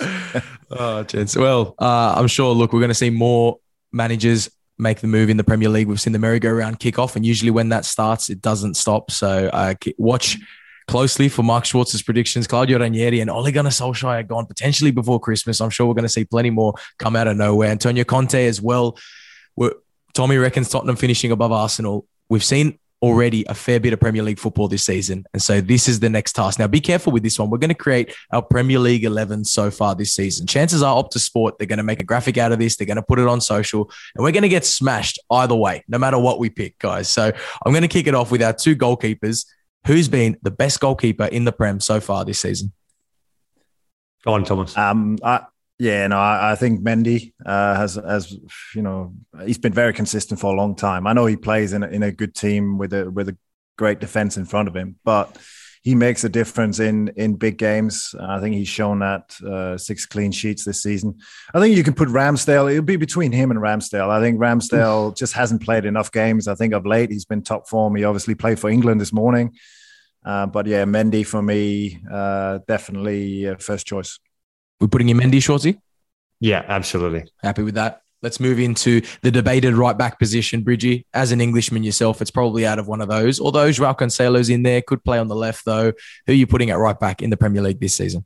[0.70, 1.36] oh, gents.
[1.36, 2.54] Well, uh, I'm sure.
[2.54, 3.58] Look, we're going to see more
[3.92, 5.88] managers make the move in the Premier League.
[5.88, 9.10] We've seen the merry-go-round kick off, and usually when that starts, it doesn't stop.
[9.10, 10.38] So uh, watch
[10.86, 12.46] closely for Mark Schwarzer's predictions.
[12.46, 15.60] Claudio Ranieri and Ole Gunnar Solskjaer gone potentially before Christmas.
[15.60, 17.70] I'm sure we're going to see plenty more come out of nowhere.
[17.70, 18.98] Antonio Conte as well.
[19.54, 19.74] We're,
[20.14, 22.06] Tommy reckons Tottenham finishing above Arsenal.
[22.28, 25.24] We've seen already a fair bit of Premier League football this season.
[25.32, 26.58] And so this is the next task.
[26.58, 27.50] Now, be careful with this one.
[27.50, 30.46] We're going to create our Premier League 11 so far this season.
[30.46, 32.76] Chances are, Optus Sport, they're going to make a graphic out of this.
[32.76, 35.84] They're going to put it on social, and we're going to get smashed either way,
[35.88, 37.08] no matter what we pick, guys.
[37.08, 37.30] So
[37.64, 39.46] I'm going to kick it off with our two goalkeepers.
[39.86, 42.72] Who's been the best goalkeeper in the Prem so far this season?
[44.24, 44.76] Go on, Thomas.
[44.76, 45.46] Um, I,
[45.78, 48.36] yeah, no, I, I think Mendy uh, has, has,
[48.74, 49.14] you know,
[49.44, 51.06] he's been very consistent for a long time.
[51.06, 53.36] I know he plays in a, in a good team with a with a
[53.76, 55.36] great defense in front of him, but
[55.84, 58.12] he makes a difference in in big games.
[58.20, 61.20] I think he's shown that uh, six clean sheets this season.
[61.54, 62.68] I think you can put Ramsdale.
[62.70, 64.10] It'll be between him and Ramsdale.
[64.10, 66.48] I think Ramsdale just hasn't played enough games.
[66.48, 67.94] I think of late he's been top form.
[67.94, 69.56] He obviously played for England this morning,
[70.24, 74.18] uh, but yeah, Mendy for me uh, definitely first choice.
[74.80, 75.80] We're putting in Mendy, Shorty?
[76.40, 77.30] Yeah, absolutely.
[77.42, 78.02] Happy with that.
[78.20, 81.06] Let's move into the debated right back position, Bridgie.
[81.14, 83.38] As an Englishman yourself, it's probably out of one of those.
[83.40, 85.92] Although Joao Cancelo's in there, could play on the left though.
[86.26, 88.24] Who are you putting at right back in the Premier League this season?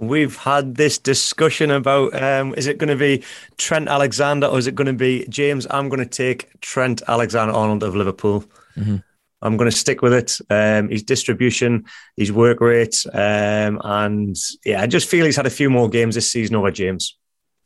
[0.00, 3.24] We've had this discussion about um, is it going to be
[3.56, 5.66] Trent Alexander or is it going to be James?
[5.70, 8.44] I'm going to take Trent Alexander Arnold of Liverpool.
[8.76, 8.98] Mm-hmm.
[9.40, 10.38] I'm going to stick with it.
[10.50, 11.84] Um, his distribution,
[12.16, 16.14] his work rate, um, and yeah, I just feel he's had a few more games
[16.14, 17.16] this season over James.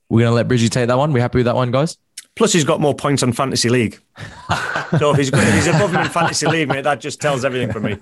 [0.09, 1.13] We're going to let Bridgie take that one.
[1.13, 1.97] We happy with that one, guys?
[2.37, 3.99] Plus, he's got more points on fantasy league.
[4.99, 7.73] so if he's, if he's above me in fantasy league, mate, that just tells everything
[7.73, 7.97] for me.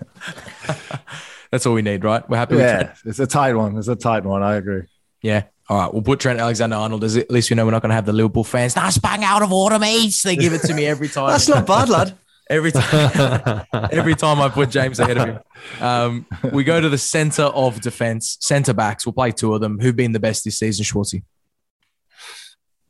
[1.50, 2.28] That's all we need, right?
[2.28, 2.56] We're happy.
[2.56, 2.98] With that.
[3.04, 3.76] Yeah, it's a tight one.
[3.76, 4.42] It's a tight one.
[4.42, 4.82] I agree.
[5.22, 5.44] Yeah.
[5.68, 7.04] All right, we'll put Trent Alexander Arnold.
[7.04, 8.74] At least we know we're not going to have the Liverpool fans.
[8.74, 10.20] That's bang out of order, mate.
[10.24, 11.30] They give it to me every time.
[11.30, 12.18] That's not bad, lad.
[12.50, 15.38] Every time, every time I put James ahead of him.
[15.80, 19.06] Um, we go to the center of defense, center backs.
[19.06, 19.78] We'll play two of them.
[19.78, 21.22] Who've been the best this season, Schwarzie?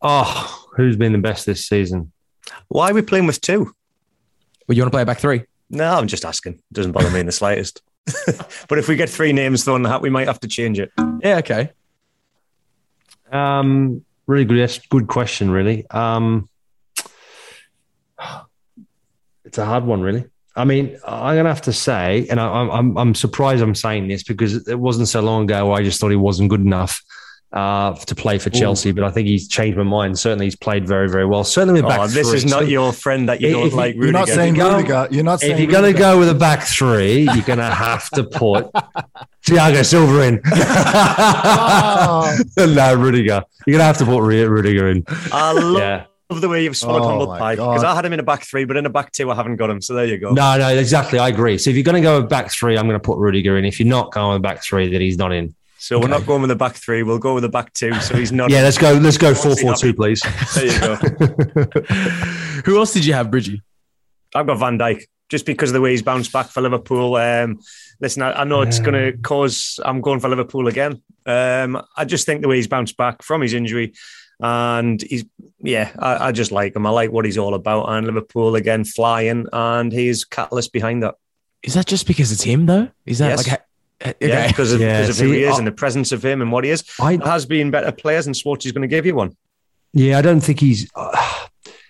[0.01, 2.11] Oh, who's been the best this season?
[2.69, 3.75] Why are we playing with two?
[4.67, 5.45] Well, you want to play a back three?
[5.69, 6.55] No, I'm just asking.
[6.55, 7.83] It doesn't bother me in the slightest.
[8.69, 10.81] but if we get three names thrown in the hat, we might have to change
[10.81, 10.91] it.
[11.23, 11.71] Yeah, okay.
[13.31, 14.59] Um, really good.
[14.59, 15.51] That's good question.
[15.51, 15.89] Really.
[15.91, 16.49] Um,
[19.51, 20.25] it's a hard one, really.
[20.55, 24.23] I mean, I'm gonna have to say, and I, I'm I'm surprised I'm saying this
[24.23, 27.03] because it wasn't so long ago I just thought he wasn't good enough
[27.53, 28.95] uh, to play for Chelsea, Ooh.
[28.95, 30.17] but I think he's changed my mind.
[30.17, 31.43] Certainly, he's played very, very well.
[31.43, 31.99] Certainly, with back.
[31.99, 32.37] Oh, this three.
[32.37, 33.97] is not your friend that you if, don't like.
[33.97, 35.09] You're not saying Rudiger.
[35.11, 35.55] You're not saying.
[35.55, 38.71] If you're going to go with a back three, you're going to have to put
[39.47, 40.41] Thiago Silva in.
[40.47, 42.39] oh.
[42.57, 43.43] no, Rudiger.
[43.67, 45.05] You're going to have to put Rudiger in.
[45.33, 45.79] I love.
[45.79, 46.05] Yeah
[46.39, 48.65] the way you've swallowed oh humble pie because I had him in a back three,
[48.65, 49.81] but in a back two, I haven't got him.
[49.81, 50.31] So there you go.
[50.31, 51.19] No, no, exactly.
[51.19, 51.59] I agree.
[51.59, 53.65] So if you're going to go with back three, I'm going to put Rudiger in.
[53.65, 55.55] If you're not going with back three, then he's not in.
[55.79, 56.05] So okay.
[56.05, 57.03] we're not going with the back three.
[57.03, 57.93] We'll go with the back two.
[58.01, 58.51] So he's not.
[58.53, 58.93] yeah, let's go.
[58.93, 60.23] Let's go four four two, please.
[60.55, 60.95] There you go.
[62.67, 63.63] Who else did you have, Bridgie?
[64.35, 67.17] I've got Van Dijk just because of the way he's bounced back for Liverpool.
[67.17, 67.61] Um,
[68.01, 69.81] listen, I, I know it's going to cause.
[69.83, 71.03] I'm going for Liverpool again.
[71.25, 73.95] Um, I just think the way he's bounced back from his injury,
[74.41, 75.25] and he's
[75.63, 76.87] yeah, I, I, just like him.
[76.87, 77.91] I like what he's all about.
[77.91, 81.17] And Liverpool again flying, and he's catalyst behind that.
[81.63, 82.89] Is that just because it's him though?
[83.05, 83.47] Is that yes.
[83.47, 83.61] like
[84.03, 84.15] Okay.
[84.21, 86.41] Yeah, because of, yeah, of see, who he is I, and the presence of him
[86.41, 86.85] and what he is.
[86.99, 89.37] I, has been better players, and Schwartz is going to give you one.
[89.93, 90.91] Yeah, I don't think he's.
[90.95, 91.47] Uh,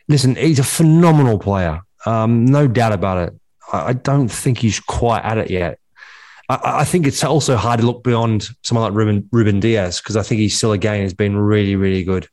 [0.09, 1.82] listen, he's a phenomenal player.
[2.07, 3.40] Um, no doubt about it.
[3.72, 5.78] I, I, don't think he's quite at it yet.
[6.48, 10.16] I, I, think it's also hard to look beyond someone like Ruben, Ruben Dias because
[10.16, 12.26] I think he's still again has been really, really good.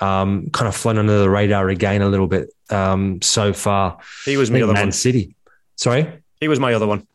[0.00, 3.98] Um, kind of flown under the radar again a little bit um, so far.
[4.24, 4.92] He was my other Man one.
[4.92, 5.36] City.
[5.76, 7.06] Sorry, he was my other one.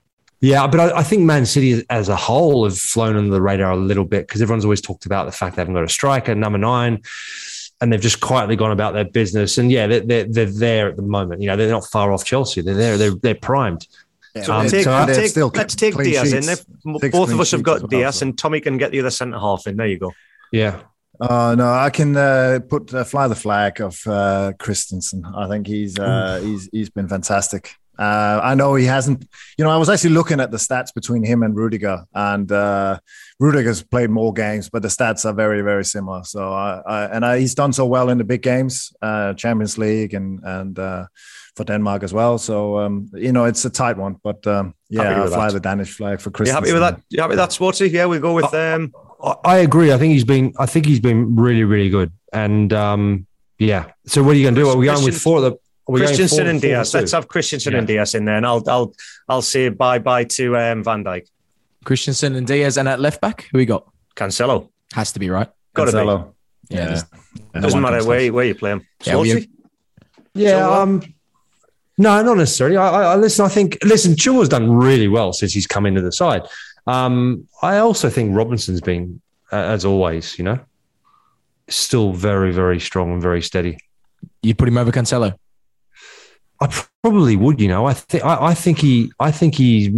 [0.42, 3.72] Yeah, but I, I, think Man City as a whole have flown under the radar
[3.72, 6.34] a little bit because everyone's always talked about the fact they haven't got a striker,
[6.34, 7.02] number nine,
[7.82, 9.58] and they've just quietly gone about their business.
[9.58, 11.42] And yeah, they're, they're, they're there at the moment.
[11.42, 12.62] You know, they're not far off Chelsea.
[12.62, 12.98] They're there.
[12.98, 13.86] They're, they're primed.
[14.34, 16.48] Yeah, so, um, take, so take, let's take Dias sheets.
[16.48, 16.54] in.
[16.54, 19.68] If both of us have got Dias, and Tommy can get the other centre half
[19.68, 19.76] in.
[19.76, 20.14] There you go.
[20.52, 20.82] Yeah.
[21.20, 25.26] Uh, no, I can uh, put uh, fly the flag of uh, Christensen.
[25.26, 27.76] I think he's uh, he's he's been fantastic.
[27.98, 29.28] Uh, I know he hasn't.
[29.58, 33.00] You know, I was actually looking at the stats between him and Rudiger, and uh,
[33.38, 36.24] Rudiger's played more games, but the stats are very, very similar.
[36.24, 39.78] So, I, I and I, he's done so well in the big games, uh, Champions
[39.78, 41.08] League, and and uh,
[41.56, 42.38] for Denmark as well.
[42.38, 45.54] So, um, you know, it's a tight one, but um, yeah, I'll fly that.
[45.54, 46.48] the Danish flag for Chris.
[46.48, 47.02] You happy with that?
[47.10, 47.92] You happy with that, Swarty?
[47.92, 48.54] Yeah, we go with.
[48.54, 48.94] Um...
[49.24, 49.92] I, I agree.
[49.92, 50.54] I think he's been.
[50.58, 53.28] I think he's been really, really good, and um,
[53.58, 53.92] yeah.
[54.06, 54.70] So, what are you going to do?
[54.70, 55.58] Are we going with four of the?
[55.92, 56.94] Christensen and Dias.
[56.94, 57.80] Let's have Christensen yeah.
[57.80, 58.94] and Dias in there, and I'll I'll
[59.28, 61.28] I'll say bye bye to um, Van Dijk.
[61.84, 63.90] Christensen and Dias, and at left back, who we got?
[64.16, 65.50] Cancelo has to be right.
[65.74, 66.76] Got to be.
[66.76, 67.02] Yeah,
[67.54, 67.62] yeah.
[67.62, 68.88] doesn't matter where where you play him.
[69.04, 69.40] Yeah,
[70.36, 70.70] yeah.
[70.70, 71.02] Um,
[72.00, 72.78] no, not necessarily.
[72.78, 73.46] I, I, listen.
[73.46, 74.16] I think listen.
[74.16, 76.44] Chilwell's done really well since he's come into the side.
[76.88, 79.22] Um, I also think Robinson's been,
[79.52, 80.60] uh, as always, you know,
[81.68, 83.80] still very, very strong and very steady.
[84.42, 85.36] You put him over Cancelo.
[86.62, 87.60] I probably would.
[87.60, 89.94] You know, I think I, I, think he, I think he,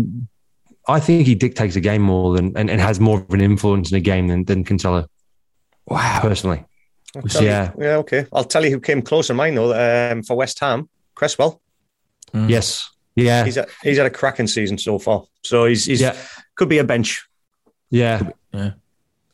[0.88, 3.92] I think he dictates a game more than and, and has more of an influence
[3.92, 5.06] in a game than than Cancelo.
[5.86, 6.66] Wow, personally,
[7.40, 8.26] yeah, you, yeah, okay.
[8.34, 10.12] I'll tell you who came close in mine though.
[10.12, 11.62] Um, for West Ham, Cresswell.
[12.34, 12.50] Mm.
[12.50, 15.24] Yes, yeah, he's a, he's had a cracking season so far.
[15.44, 16.16] So he's he's yeah.
[16.56, 17.28] could be a bench.
[17.90, 18.72] Yeah, yeah.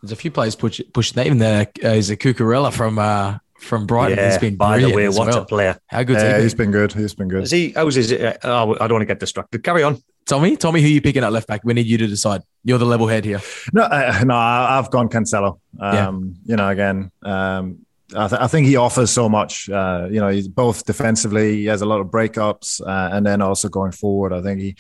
[0.02, 1.26] There's a few players push, pushing that.
[1.26, 4.18] Even there uh, is a Cucurella from uh, from Brighton.
[4.18, 5.42] Yeah, he's been by the way, what well.
[5.42, 5.80] a player!
[5.88, 6.18] How good?
[6.18, 6.94] Yeah, he has been good.
[6.94, 7.44] He's been good.
[7.44, 7.72] Is he?
[7.72, 8.12] How's his?
[8.12, 9.64] Uh, oh, I don't want to get distracted.
[9.64, 10.02] Carry on.
[10.28, 11.62] Tommy, Tommy, who are you picking at left back?
[11.64, 12.42] We need you to decide.
[12.64, 13.42] You're the level head here.
[13.72, 15.60] No, uh, no, I've gone Cancelo.
[15.80, 16.52] Um, yeah.
[16.52, 17.86] You know, again, um,
[18.16, 19.70] I, th- I, think he offers so much.
[19.70, 23.42] Uh, you know, he's both defensively, he has a lot of breakups, uh, and then
[23.42, 24.34] also going forward.
[24.34, 24.76] I think he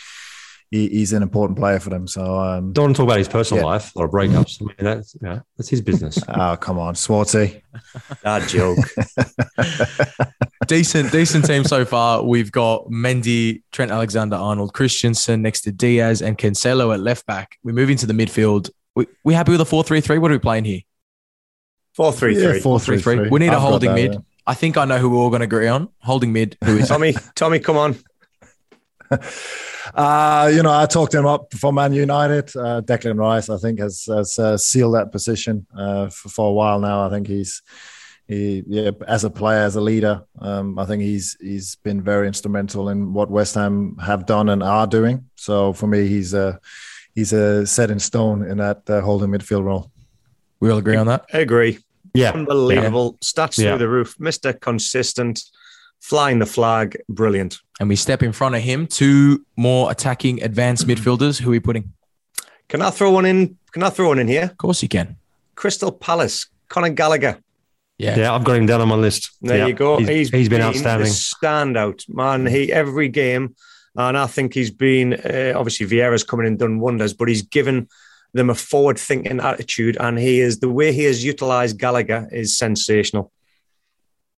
[0.71, 2.07] he, he's an important player for them.
[2.07, 3.69] So um, don't want to talk about his personal yeah.
[3.69, 4.61] life or breakups.
[4.61, 6.19] I mean, that's yeah, that's his business.
[6.27, 7.61] oh come on, Swarty.
[8.23, 8.77] that joke.
[10.67, 12.23] decent, decent team so far.
[12.23, 17.57] We've got Mendy, Trent Alexander-Arnold, Christensen next to Dias and Cancelo at left back.
[17.63, 18.69] We move into the midfield.
[18.95, 20.17] We we happy with a four three three?
[20.17, 20.81] What are we playing here?
[21.97, 22.43] Four three three.
[22.43, 23.27] Yeah, four three three.
[23.27, 24.13] We need I've a holding that, mid.
[24.13, 24.19] Yeah.
[24.45, 25.89] I think I know who we're all going to agree on.
[25.97, 26.55] Holding mid.
[26.63, 27.15] Who is Tommy?
[27.35, 27.97] Tommy, come on.
[29.93, 32.49] Uh, you know, I talked him up for Man United.
[32.49, 36.51] Uh, Declan Rice, I think, has, has uh, sealed that position uh, for, for, a
[36.51, 37.07] while now.
[37.07, 37.61] I think he's
[38.27, 42.27] he, yeah, as a player, as a leader, um, I think he's he's been very
[42.27, 45.29] instrumental in what West Ham have done and are doing.
[45.35, 46.59] So for me, he's a
[47.15, 49.89] he's a set in stone in that uh, holding midfield role.
[50.59, 51.25] We all agree on that.
[51.33, 51.79] I agree.
[52.13, 53.25] Yeah, unbelievable yeah.
[53.25, 53.69] stats yeah.
[53.69, 54.15] through the roof.
[54.19, 55.41] Mister Consistent
[55.99, 57.59] flying the flag, brilliant.
[57.79, 61.39] And we step in front of him, two more attacking advanced midfielders.
[61.41, 61.93] Who are we putting?
[62.69, 63.57] Can I throw one in?
[63.71, 64.43] Can I throw one in here?
[64.43, 65.17] Of course you can.
[65.55, 67.39] Crystal Palace, Conor Gallagher.
[67.97, 68.17] Yeah.
[68.17, 69.31] Yeah, I've got him down on my list.
[69.41, 69.97] There Yeah, you go.
[69.97, 71.07] He's, he's been the outstanding.
[71.07, 72.45] standout man.
[72.45, 73.55] He every game,
[73.95, 77.87] and I think he's been uh, obviously Vieira's coming and done wonders, but he's given
[78.37, 83.31] them a forward-thinking attitude, and he is the way he has utilised Gallagher is sensational.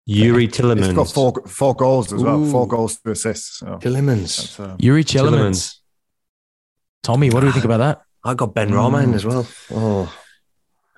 [0.07, 0.95] Youri He's Tielemans.
[0.95, 2.39] got four four goals as well.
[2.41, 2.49] Ooh.
[2.49, 3.59] Four goals to assists.
[3.59, 4.37] So Tielemans.
[4.37, 5.75] that's, uh, Youri Tielemans.
[7.03, 8.01] Tommy, what do we think about that?
[8.23, 9.45] I got Benrahma in as well.
[9.71, 10.13] Oh,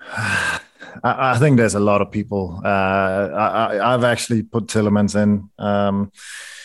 [0.00, 0.60] I,
[1.02, 2.60] I think there's a lot of people.
[2.64, 5.50] Uh, I, I, I've actually put Tielemans in.
[5.58, 6.12] Um,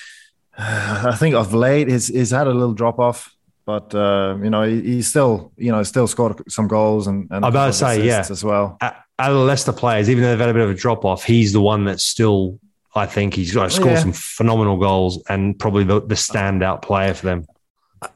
[0.57, 3.34] I think of late he's, he's had a little drop off,
[3.66, 7.45] but uh, you know he, he's still you know still scored some goals and, and
[7.45, 8.26] I'm about to a couple of say, yeah.
[8.30, 8.78] as well.
[8.82, 11.05] out out of the Leicester players, even though they've had a bit of a drop
[11.05, 12.59] off, he's the one that's still.
[12.97, 13.99] I think he's got to score Yeah.
[13.99, 17.45] some phenomenal goals and probably the, the standout player for them.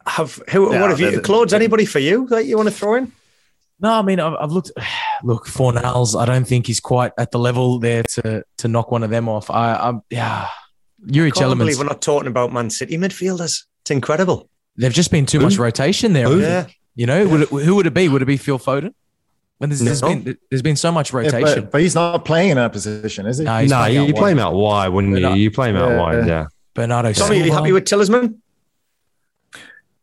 [0.08, 0.72] have who?
[0.72, 1.54] Yeah, what have you, there's- Claude's?
[1.54, 3.12] Anybody for you that you want to throw in?
[3.82, 4.72] No, I mean, I've, I've looked.
[5.24, 9.04] Look, Fornals, I don't think he's quite at the level there to to knock one
[9.04, 9.50] of them off.
[9.50, 10.47] I, I'm, yeah.
[11.06, 13.64] Youri Can't believe Tielemans, we're not talking about Man City midfielders.
[13.82, 14.50] It's incredible.
[14.80, 16.27] They've just been too much rotation there.
[16.27, 16.41] I Who?
[16.41, 16.67] think.
[16.67, 16.73] Yeah.
[16.95, 18.07] You know, would it, who would it be?
[18.09, 18.93] Would it be Phil Foden?
[19.59, 20.07] When there's, there's No.
[20.15, 21.63] been there's been so much Yeah, rotation.
[21.63, 23.43] but, but he's not playing in that position, is he?
[23.45, 25.43] No, he's no, playing you, you play him out wide, wouldn't But you?
[25.43, 25.99] You play him out Yeah.
[25.99, 26.45] wide, yeah.
[26.73, 28.36] Bernardo Tommy, are you happy with Tielemans?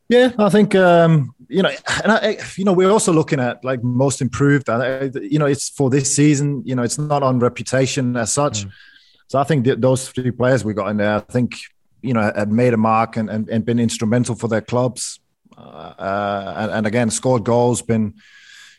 [0.09, 1.71] Yeah, I think um, you know,
[2.03, 4.69] and I, you know, we're also looking at like most improved.
[4.69, 6.63] Uh, you know, it's for this season.
[6.65, 8.67] You know, it's not on reputation as such.
[8.67, 8.71] Mm.
[9.29, 11.57] So I think that those three players we got in there, I think
[12.07, 15.21] you know, had made a mark and and, and been instrumental for their clubs,
[15.57, 17.83] uh, uh, and, and again scored goals.
[17.83, 18.15] Been,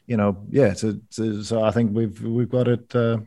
[0.05, 0.73] you know, yeah.
[0.73, 3.17] So, so, I think we've we've got it uh,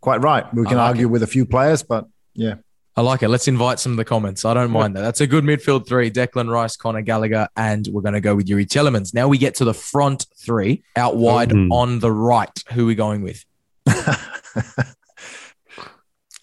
[0.00, 0.44] quite right.
[0.54, 2.54] We can like argue with a few players, but yeah.
[2.98, 3.28] I like it.
[3.28, 4.46] Let's invite some of the comments.
[4.46, 5.02] I don't mind that.
[5.02, 8.46] That's a good midfield three: Declan Rice, Conor Gallagher, and we're going to go with
[8.46, 9.12] Youri Tielemans.
[9.12, 11.70] Now we get to the front three, out wide Mhm.
[11.70, 12.56] on the right.
[12.72, 13.44] Who are we going with?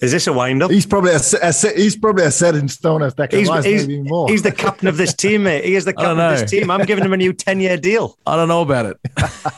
[0.04, 0.70] Is this a wind up?
[0.70, 3.88] He's probably a, a he's probably a set in stone as Declan He's- Rice, he's-
[3.88, 4.28] maybe more.
[4.30, 5.64] He's the captain of this team, mate.
[5.64, 6.70] He is the captain of this team.
[6.70, 8.18] I'm giving him a new 10 year deal.
[8.26, 8.98] I don't know about it.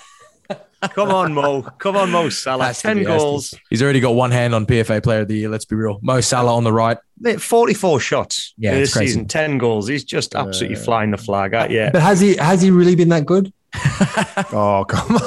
[0.93, 1.63] Come on, Mo.
[1.79, 2.65] Come on, Mo Salah.
[2.65, 5.35] Has 10 be, has goals, He's already got one hand on PFA Player of the
[5.35, 5.49] Year.
[5.49, 5.97] Let's be real.
[6.03, 6.97] Mo Salah on the right.
[7.19, 9.07] Mate, 44 shots Yeah, this crazy.
[9.13, 9.87] season, 10 goals.
[9.87, 11.55] He's just absolutely flying the flag.
[11.55, 11.89] Uh, yeah.
[11.91, 13.51] But has he has he really been that good?
[14.53, 15.21] oh come on!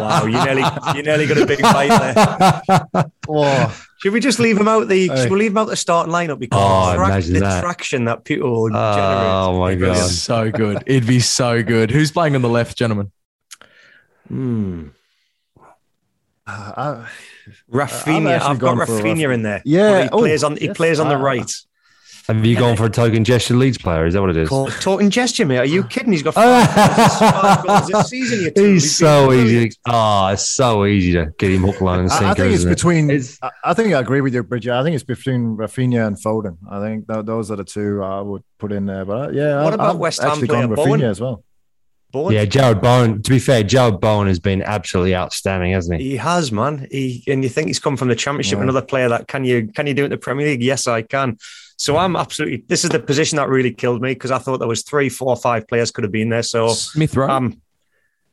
[0.00, 0.64] Wow, you nearly,
[0.96, 3.04] you nearly got a big fight there.
[3.28, 5.08] Oh, Should we just leave him out the?
[5.08, 5.16] Hey.
[5.22, 7.62] Should we leave him out the starting lineup because Oh, the, track- the that.
[7.62, 8.96] traction that people will generate.
[8.96, 9.92] oh my It'd god!
[9.94, 10.82] be so good.
[10.86, 11.90] It'd be so good.
[11.90, 13.12] Who's playing on the left, gentlemen?
[14.28, 14.88] Hmm.
[16.46, 17.06] I,
[17.70, 19.62] Raphinha, I've got gone for Raphinha in there.
[19.64, 20.56] Yeah, he oh, plays on.
[20.56, 20.76] He yes.
[20.76, 21.22] plays on the Ah.
[21.22, 21.52] right.
[22.36, 24.06] Have you gone for a token gesture Leeds player?
[24.06, 24.48] Is that what it is?
[24.48, 25.58] Call- Talking gesture, mate.
[25.58, 26.12] Are you kidding?
[26.12, 26.66] He's got five
[26.96, 28.40] goals, five goals this season.
[28.42, 28.78] You two.
[28.80, 29.66] So brilliant.
[29.66, 29.76] easy.
[29.86, 32.30] Oh, it's so easy to get him hook, line, and I, sinker.
[32.30, 32.74] I think it's isn't it?
[32.76, 33.10] between.
[33.10, 34.72] It's- I, I think I agree with you, Bridget.
[34.72, 36.56] I think it's between Raphinha and Foden.
[36.70, 39.04] I think th- those are the two I would put in there.
[39.04, 41.02] But uh, yeah, What I, about I've West Ham actually player gone Bowen?
[41.02, 41.42] As well.
[42.12, 42.34] Bowen?
[42.34, 43.22] Yeah, Jarrod Bowen.
[43.22, 46.10] To be fair, Jarrod Bowen has been absolutely outstanding, hasn't he?
[46.10, 46.86] He has, man.
[46.90, 48.58] He and you think he's come from the championship?
[48.58, 48.64] Yeah.
[48.64, 50.62] Another player that can you can you do it in the Premier League?
[50.62, 51.38] Yes, I can.
[51.80, 52.62] So I'm absolutely.
[52.68, 55.34] This is the position that really killed me because I thought there was three, four,
[55.34, 56.42] five players could have been there.
[56.42, 57.30] So Smith Rowe?
[57.30, 57.58] um,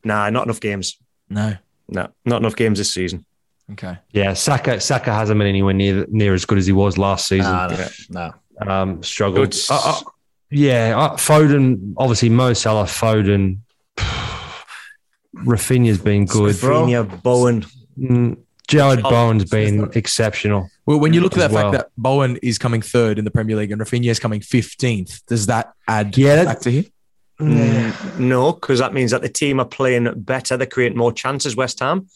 [0.04, 0.98] nah, not enough games.
[1.30, 1.56] no.
[1.90, 3.24] No, not enough games this season.
[3.72, 3.98] Okay.
[4.12, 4.82] Yeah, Saka.
[4.82, 7.50] Saka hasn't been anywhere near near as good as he was last season.
[7.54, 8.32] Nah, no, Yeah.
[8.66, 8.70] no.
[8.70, 9.56] um, struggled.
[9.70, 10.00] Uh, uh,
[10.52, 11.94] yeah, uh, Foden.
[11.96, 13.60] Obviously, Mo Salah, Foden.
[15.36, 16.56] Raphinha's been good.
[16.56, 17.66] Raphinha, Bowen.
[17.98, 18.38] Mm,
[18.70, 20.70] Jarrod Oh, Bowen's been exceptional.
[20.88, 21.72] Well, when you look at As that well.
[21.72, 25.22] fact that Bowen is coming third in the Premier League and Raphinha is coming 15th,
[25.28, 26.86] does that add Yeah, that- back to here?
[27.42, 30.58] Mm, no, because that means that the team are playing better.
[30.58, 32.08] They're creating more chances, West Ham,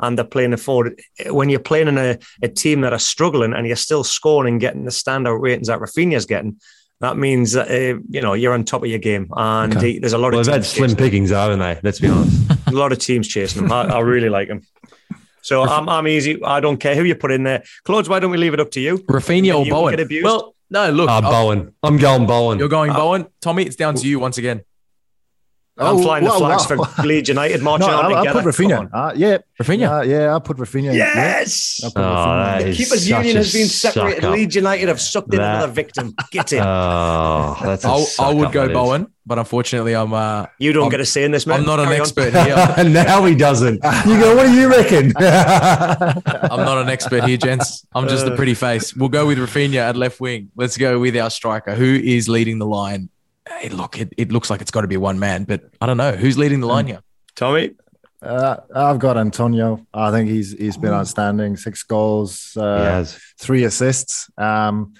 [0.00, 1.00] and they're playing a forward.
[1.30, 4.60] When you're playing in a, a team that are struggling and you're still scoring and
[4.60, 6.60] getting the standout ratings that Raphinha's getting,
[7.00, 9.28] that means that uh, you know you're on top of your game.
[9.36, 9.92] And Okay.
[9.92, 11.04] he- there's a lot Well, of they've had teams slim chasing him.
[11.10, 11.80] pickings, haven't they?
[11.82, 12.50] Let's be honest.
[12.66, 13.72] a lot of teams chasing him.
[13.72, 14.62] I, I really like him.
[15.46, 16.42] So I'm, I'm easy.
[16.42, 17.62] I don't care who you put in there.
[17.84, 18.98] Claude, why don't we leave it up to you?
[18.98, 19.92] Raphinha or You Bowen?
[19.92, 20.24] get abused?
[20.24, 21.08] Well, no, look.
[21.08, 21.72] I'll- Bowen.
[21.84, 22.58] I'm going Bowen.
[22.58, 23.26] You're going Uh, Bowen.
[23.40, 24.62] Tommy, it's down to you once again.
[25.78, 26.84] I'm Oh, flying the wow, flags wow.
[26.84, 28.78] for Leeds United No, marching on I'll, I'll put Come Raphinha.
[28.80, 28.90] on.
[28.92, 29.98] Uh, yeah, Raphinha.
[30.00, 30.88] uh, yeah, I'll put Raphinha.
[30.90, 30.94] in.
[30.96, 31.80] Yeah, Yes.
[31.84, 32.46] I'll put Oh, Raphinha.
[32.58, 32.68] that in.
[32.68, 34.24] is Keepers Union has been separated.
[34.24, 36.14] Leeds United have sucked in another victim.
[36.32, 36.60] Get it.
[36.64, 38.74] Oh, that's a I, I would go that is.
[38.74, 39.06] Bowen.
[39.26, 40.14] But unfortunately, I'm.
[40.14, 41.60] Uh, you don't I'm, get a say in this, man.
[41.60, 42.84] I'm not an expert here.
[42.88, 43.82] now he doesn't.
[44.06, 44.36] You go.
[44.36, 45.12] What do you reckon?
[45.16, 47.84] I'm not an expert here, gents.
[47.92, 48.94] I'm just a pretty face.
[48.94, 50.52] We'll go with Raphinha at left wing.
[50.54, 51.74] Let's go with our striker.
[51.74, 53.10] Who is leading the line?
[53.48, 55.96] Hey, look, it, it looks like it's got to be one man, but I don't
[55.96, 57.00] know who's leading the line here.
[57.34, 57.74] Tommy.
[58.22, 59.86] Uh, I've got Antonio.
[59.92, 61.56] I think he's he's been outstanding.
[61.56, 63.04] Six goals, uh,
[63.38, 64.30] three assists.
[64.38, 64.94] Um,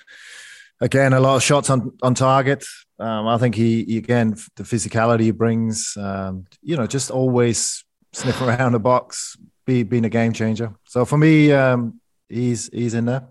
[0.81, 2.65] again, a lot of shots on on target.
[2.99, 5.97] Um, I think he, he, again the physicality he brings.
[5.97, 9.37] Um, you know, just always sniff around the box,
[9.67, 10.73] be being a game changer.
[10.85, 13.29] So for me, um, he's he's in there.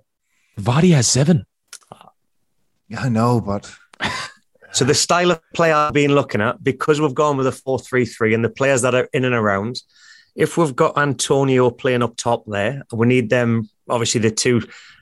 [0.60, 1.46] Vardy has seven.
[2.96, 3.74] I know, but
[4.76, 8.36] so the style of play I've been looking at, because we've gone with a 4-3-3
[8.36, 9.82] and the players that are in and around,
[10.36, 14.62] if we've got Antonio playing up top there, we need them, obviously the two,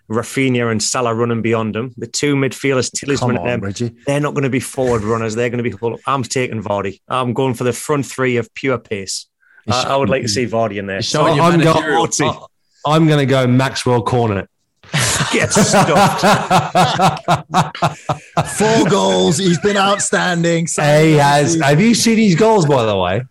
[0.10, 1.93] Raphinha and Salah running beyond them.
[1.97, 3.95] The two midfielders, Tielemans and them, Reggie.
[4.06, 5.36] they're not going to be forward runners.
[5.36, 7.01] They're going to be, I'm taking Vardy.
[7.08, 9.28] I'm going for the front three of pure pace.
[9.68, 11.01] I, I, would like to see Vardy in there.
[11.01, 11.68] So I'm, going,
[12.86, 14.49] I'm going to go Maxwell Cornet.
[15.32, 16.22] Get stuffed.
[18.58, 19.38] Four goals.
[19.38, 20.68] He's been outstanding.
[20.68, 21.60] He has.
[21.60, 23.24] Have you seen his goals, by the way?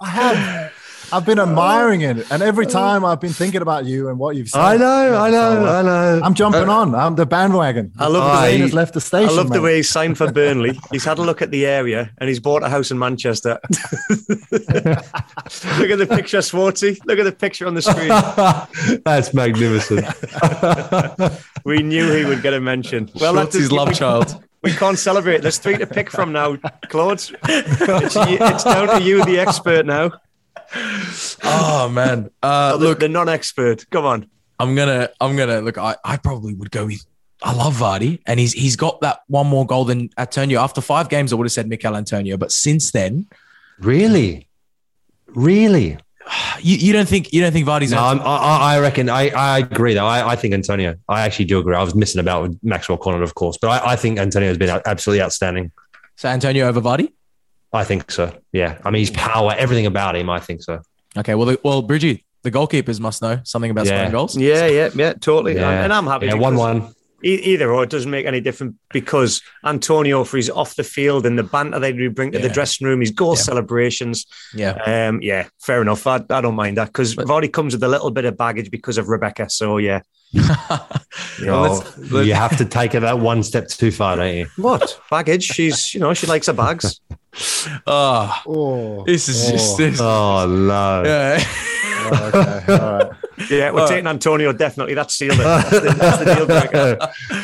[0.00, 0.71] I have.
[1.12, 4.48] I've been admiring it, and every time I've been thinking about you and what you've
[4.48, 4.60] said.
[4.60, 6.20] I know, I know, I know.
[6.24, 6.94] I'm jumping uh, on.
[6.94, 7.92] I'm the bandwagon.
[7.98, 9.28] I love the way he's left the station.
[9.28, 9.56] I love mate.
[9.56, 10.80] the way he signed for Burnley.
[10.90, 13.60] he's had a look at the area, and he's bought a house in Manchester.
[13.70, 16.98] look at the picture, Swarty.
[17.04, 18.08] Look at the picture on the screen.
[19.04, 20.06] That's magnificent.
[21.64, 23.10] we knew he would get a mention.
[23.20, 24.42] Well, that's his love child.
[24.62, 25.42] We can't celebrate.
[25.42, 26.56] There's three to pick from now,
[26.88, 27.22] Claude.
[27.48, 30.12] It's, it's down to you, the expert, now
[31.44, 32.30] oh man.
[32.42, 33.88] Uh, oh, the, look, the non-expert.
[33.90, 34.30] Come on.
[34.58, 35.10] I'm gonna.
[35.20, 35.78] I'm gonna look.
[35.78, 37.04] I, I probably would go with.
[37.42, 40.60] I love Vardy, and he's he's got that one more goal than Antonio.
[40.60, 43.26] After five games, I would have said Michail Antonio, but since then,
[43.80, 44.46] really,
[45.26, 45.98] really,
[46.60, 47.90] you, you don't think you don't think Vardy's?
[47.90, 50.06] No, I, I reckon I, I agree though.
[50.06, 50.94] I, I think Antonio.
[51.08, 51.74] I actually do agree.
[51.74, 54.58] I was missing about with Maxwell Cornet, of course, but I, I think Antonio has
[54.58, 55.72] been absolutely outstanding.
[56.16, 57.12] So Antonio over Vardy?
[57.72, 58.36] I think so.
[58.52, 58.78] Yeah.
[58.84, 60.82] I mean, his power, everything about him, I think so.
[61.16, 61.34] Okay.
[61.34, 63.98] Well, the, well, Bridgie, the goalkeepers must know something about yeah.
[63.98, 64.36] scoring goals.
[64.36, 65.54] Yeah, yeah, yeah, totally.
[65.54, 65.84] Yeah.
[65.84, 66.26] And I'm happy.
[66.26, 66.94] Yeah, one one.
[67.24, 71.38] Either or, it doesn't make any difference because Antonio, for his off the field and
[71.38, 72.46] the banter they bring to yeah.
[72.46, 73.42] the dressing room, his goal yeah.
[73.42, 74.26] celebrations.
[74.54, 76.06] Yeah, um, yeah, fair enough.
[76.06, 78.98] I, I don't mind that because Vardy comes with a little bit of baggage because
[78.98, 79.48] of Rebecca.
[79.48, 80.00] So yeah,
[80.32, 80.42] you,
[81.46, 84.46] know, let's, let's, you have to take it that one step too far, don't you?
[84.56, 85.44] What baggage?
[85.44, 87.00] She's you know she likes her bags.
[87.86, 89.52] oh, oh, this is oh.
[89.52, 90.00] just this.
[90.00, 91.02] Oh no.
[91.04, 91.44] Yeah.
[91.44, 92.72] oh, okay.
[92.72, 93.12] All right.
[93.50, 94.94] Yeah, we're taking Antonio definitely.
[94.94, 95.38] That's sealed.
[95.38, 96.96] That's the, that's the deal breaker.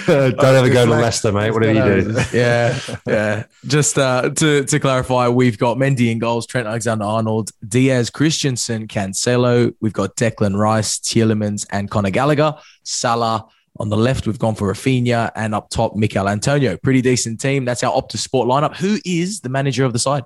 [0.36, 1.50] Don't ever go to Leicester, mate.
[1.50, 2.20] What do you do?
[2.32, 3.44] yeah, yeah.
[3.66, 9.74] Just uh, to to clarify, we've got Mendy in goals, Trent Alexander-Arnold, Dias, Christensen, Cancelo.
[9.80, 12.54] We've got Declan Rice, Tielemans, and Conor Gallagher.
[12.82, 13.46] Salah.
[13.80, 16.76] On the left, we've gone for Raphinha, and up top, Michail Antonio.
[16.76, 17.64] Pretty decent team.
[17.64, 18.76] That's our Optus Sport lineup.
[18.76, 20.24] Who is the manager of the side?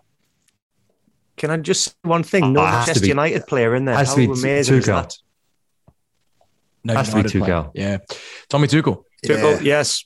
[1.36, 2.52] Can I just one thing?
[2.52, 3.96] No oh, Manchester United player in there.
[3.96, 5.16] Has How to be amazing is that?
[6.84, 7.70] No, has United to be Tuchel.
[7.74, 7.98] Yeah,
[8.48, 9.04] Tommy Tuchel.
[9.24, 9.60] Tuchel, yeah.
[9.60, 10.04] yes.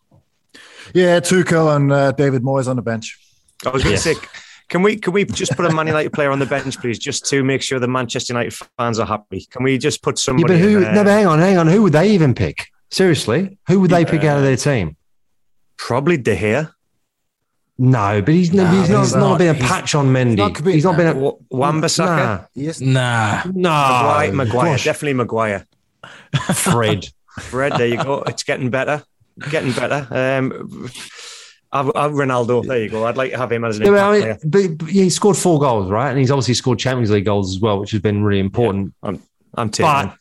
[0.94, 3.18] Yeah, Tuchel and uh, David Moyes on the bench.
[3.64, 4.20] I was going to yes.
[4.20, 4.28] say,
[4.68, 7.24] can we can we just put a Man United player on the bench, please, just
[7.26, 9.46] to make sure the Manchester United fans are happy?
[9.50, 10.54] Can we just put somebody?
[10.54, 10.76] Yeah, but who?
[10.78, 11.66] In, no, but hang on, hang on.
[11.66, 12.66] Who would they even pick?
[12.90, 14.96] Seriously, who would they pick out of their team?
[15.76, 16.72] Probably De Gea.
[17.78, 20.36] No, but he's, no, he's, not, he's not, not been a patch on Mendy.
[20.36, 22.80] Not, he's not been a Wan-Bissaka.
[22.80, 25.66] Nah, nah, Maguire, Maguire definitely Maguire.
[26.54, 27.06] Fred,
[27.40, 27.72] Fred.
[27.72, 28.22] There you go.
[28.26, 29.02] It's getting better,
[29.50, 30.06] getting better.
[30.10, 30.88] Um,
[31.72, 32.66] I've, I've Ronaldo.
[32.66, 33.04] There you go.
[33.04, 35.36] I'd like to have him as an yeah, I mean, but, but, yeah, he scored
[35.36, 36.10] four goals, right?
[36.10, 38.94] And he's obviously scored Champions League goals as well, which has been really important.
[39.02, 39.22] Yeah, I'm,
[39.54, 40.12] I'm taking.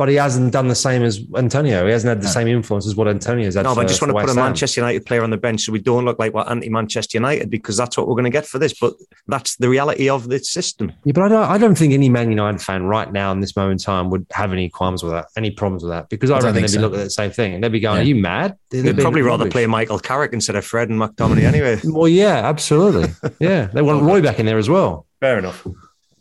[0.00, 1.84] But he hasn't done the same as Antonio.
[1.84, 2.30] He hasn't had the no.
[2.30, 3.64] same influence as what Antonio has had.
[3.64, 4.36] No, but for, I just want to put a Ham.
[4.36, 7.76] Manchester United player on the bench so we don't look like we're anti-Manchester United because
[7.76, 8.72] that's what we're going to get for this.
[8.72, 8.94] But
[9.26, 10.90] that's the reality of this system.
[11.04, 11.50] Yeah, but I don't.
[11.50, 14.24] I don't think any Man United fan right now in this moment in time would
[14.32, 16.78] have any qualms with that, any problems with that, because I, I reckon they'd be
[16.78, 18.02] looking at the same thing and they'd be going, yeah.
[18.02, 19.52] "Are you mad?" They'd, they'd probably rather rubbish.
[19.52, 21.78] play Michael Carrick instead of Fred and McTominay anyway.
[21.84, 23.10] well, yeah, absolutely.
[23.38, 25.06] yeah, they want Roy back in there as well.
[25.20, 25.66] Fair enough.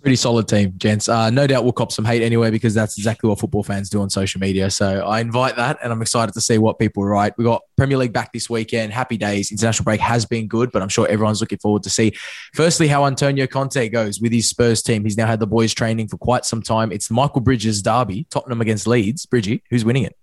[0.02, 1.10] Pretty solid team, gents.
[1.10, 4.00] Uh, no doubt we'll cop some hate anyway because that's exactly what football fans do
[4.02, 4.72] on social media.
[4.72, 7.38] So I invite that, and I'm excited to see what people write.
[7.38, 8.94] We got Premier League back this weekend.
[8.94, 9.52] Happy days.
[9.52, 12.14] International break has been good, but I'm sure everyone's looking forward to see,
[12.54, 15.04] firstly, how Antonio Conte goes with his Spurs team.
[15.04, 16.94] He's now had the boys training for quite some time.
[16.94, 19.26] It's Michael Bridges derby, Tottenham against Leeds.
[19.26, 20.16] Bridgie, who's winning it?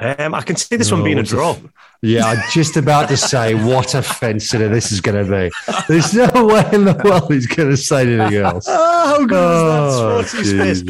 [0.00, 1.56] Um, I can see this one being a what's draw.
[2.02, 5.50] Yeah, I'm just about to say what a fence this is going to be.
[5.88, 8.66] There's no way in the world he's going to say anything else.
[9.02, 10.38] Oh, how good Oh, is that?
[10.44, 10.82] Schwartz's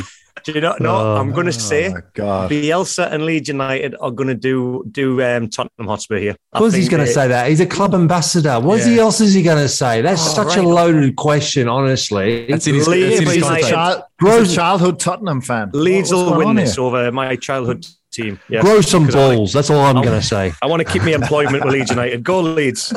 [0.45, 0.77] Do you know?
[0.81, 1.17] No, Oh.
[1.17, 2.51] I'm going to say Oh God.
[2.51, 6.37] Bielsa and Leeds United are going to do do um, Tottenham Hotspur here.
[6.53, 7.49] I Of course, he's going to say that.
[7.49, 8.59] He's a club ambassador.
[8.61, 8.87] What Yeah.
[8.87, 10.01] he else is he going to say?
[10.03, 12.47] That's Oh, such a loaded question, honestly.
[12.47, 13.63] That's in his, Leeds that's in his United.
[13.63, 13.75] contract.
[13.75, 15.71] Child, Grows- he's a childhood Tottenham fan.
[15.73, 18.41] Leeds What- what's will win this over my childhood team.
[18.49, 18.63] Yes.
[18.65, 19.53] Grow some Because I balls.
[19.53, 20.53] That's all I'm going to say.
[20.63, 22.23] I want to keep my employment with Leeds United.
[22.25, 22.93] Go Leeds.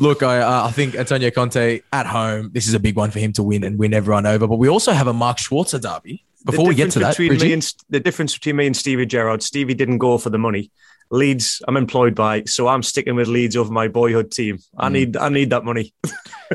[0.00, 3.18] Look, I, uh, I think Antonio Conte at home, this is a big one for
[3.18, 4.46] him to win and win everyone over.
[4.46, 6.24] But we also have a Mark Schwarzer derby.
[6.44, 9.72] Before we get to that, me and, the difference between me and Stevie Gerrard, Stevie
[9.72, 10.70] didn't go for the money.
[11.10, 14.58] Leeds, I'm employed by, so I'm sticking with Leeds over my boyhood team.
[14.76, 14.92] I Mm.
[14.92, 15.94] need, I need that money.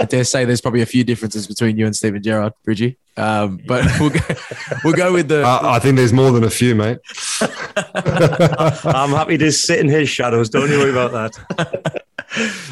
[0.00, 2.98] I dare say there's probably a few differences between you and Steven Gerrard, Bridgie.
[3.16, 4.20] Um, but we'll go,
[4.84, 5.44] we'll go with the.
[5.46, 6.98] Uh, I think there's more than a few, mate.
[7.94, 10.48] I'm happy to sit in his shadows.
[10.50, 12.02] Don't you worry about that.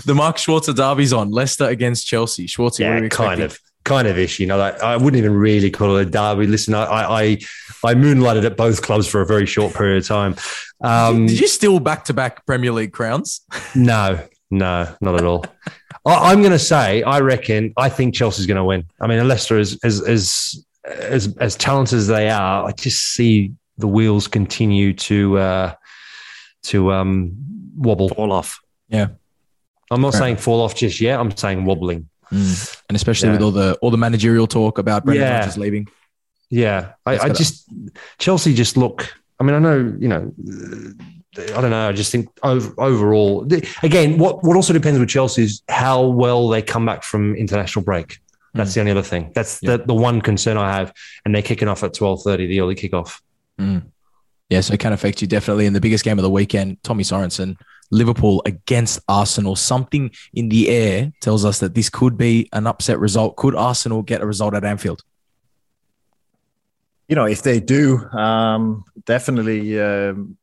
[0.04, 2.46] the Mark Schwarzer derby's on Leicester against Chelsea.
[2.46, 4.40] Schwarzer, Yeah, kind of, kind of ish.
[4.40, 6.46] You know, like, I wouldn't even really call it a derby.
[6.46, 7.24] Listen, I, I, I,
[7.84, 10.36] I moonlighted at both clubs for a very short period of time.
[10.82, 13.42] Um, Did you steal back to back Premier League crowns?
[13.74, 14.20] No,
[14.50, 15.44] no, not at all.
[16.04, 18.84] I, I'm going to say, I reckon, I think Chelsea's going to win.
[19.00, 22.66] I mean, Leicester is as as as as talented as they are.
[22.66, 25.74] I just see the wheels continue to uh,
[26.64, 27.34] to um,
[27.76, 28.08] wobble.
[28.08, 28.60] Fall off.
[28.88, 29.08] Yeah,
[29.90, 31.20] I'm not Fair saying fall off just yet.
[31.20, 32.08] I'm saying wobbling.
[32.32, 32.82] Mm.
[32.88, 33.34] And especially Yeah.
[33.34, 35.38] with all the all the managerial talk about Brendan Yeah.
[35.38, 35.88] Rodgers leaving.
[36.50, 37.68] Yeah, I, I just
[38.18, 39.14] Chelsea just look.
[39.38, 40.32] I mean, I know you know.
[41.34, 41.88] I don't know.
[41.88, 43.48] I just think over, overall,
[43.82, 47.84] again, what what also depends with Chelsea is how well they come back from international
[47.84, 48.18] break.
[48.52, 48.74] That's mm.
[48.74, 49.32] the only other thing.
[49.34, 49.78] That's Yeah.
[49.78, 50.92] the, the one concern I have.
[51.24, 53.22] And they're kicking off at twelve thirty, the early kickoff.
[53.58, 53.84] Mm.
[54.50, 56.82] Yeah, so it can affect you definitely in the biggest game of the weekend.
[56.82, 57.56] Tommy Sorensen,
[57.92, 59.54] Liverpool against Arsenal.
[59.54, 63.36] Something in the air tells us that this could be an upset result.
[63.36, 65.02] Could Arsenal get a result at Anfield?
[67.12, 70.38] you know, if they do, um, definitely, um,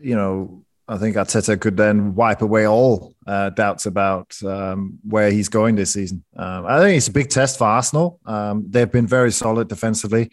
[0.00, 5.30] you know, I think Arteta could then wipe away all uh, doubts about um, where
[5.30, 6.24] he's going this season.
[6.34, 8.18] Um, I think it's a big test for Arsenal.
[8.24, 10.30] Um, they've been very solid defensively.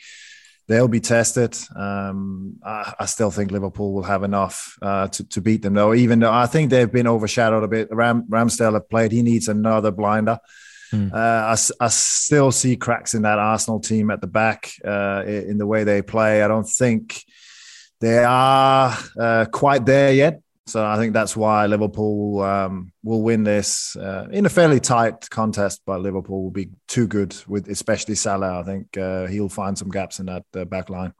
[0.68, 1.58] They'll be tested.
[1.76, 5.94] Um, I, I still think Liverpool will have enough uh, to, to beat them, though.
[5.94, 7.90] Even though I think they've been overshadowed a bit.
[7.92, 10.40] Ram, Ramsdale have played; he needs another blinder.
[10.92, 11.10] Hmm.
[11.14, 15.58] Uh, I, I still see cracks in that Arsenal team at the back uh, in
[15.58, 16.44] the way they play.
[16.44, 17.24] I don't think
[18.00, 20.42] they are uh, quite there yet.
[20.66, 25.30] So I think that's why Liverpool um, will win this uh, in a fairly tight
[25.30, 25.82] contest.
[25.86, 28.62] But Liverpool will be too good with, especially Salah.
[28.62, 31.14] I think uh, he'll find some gaps in that uh, back line.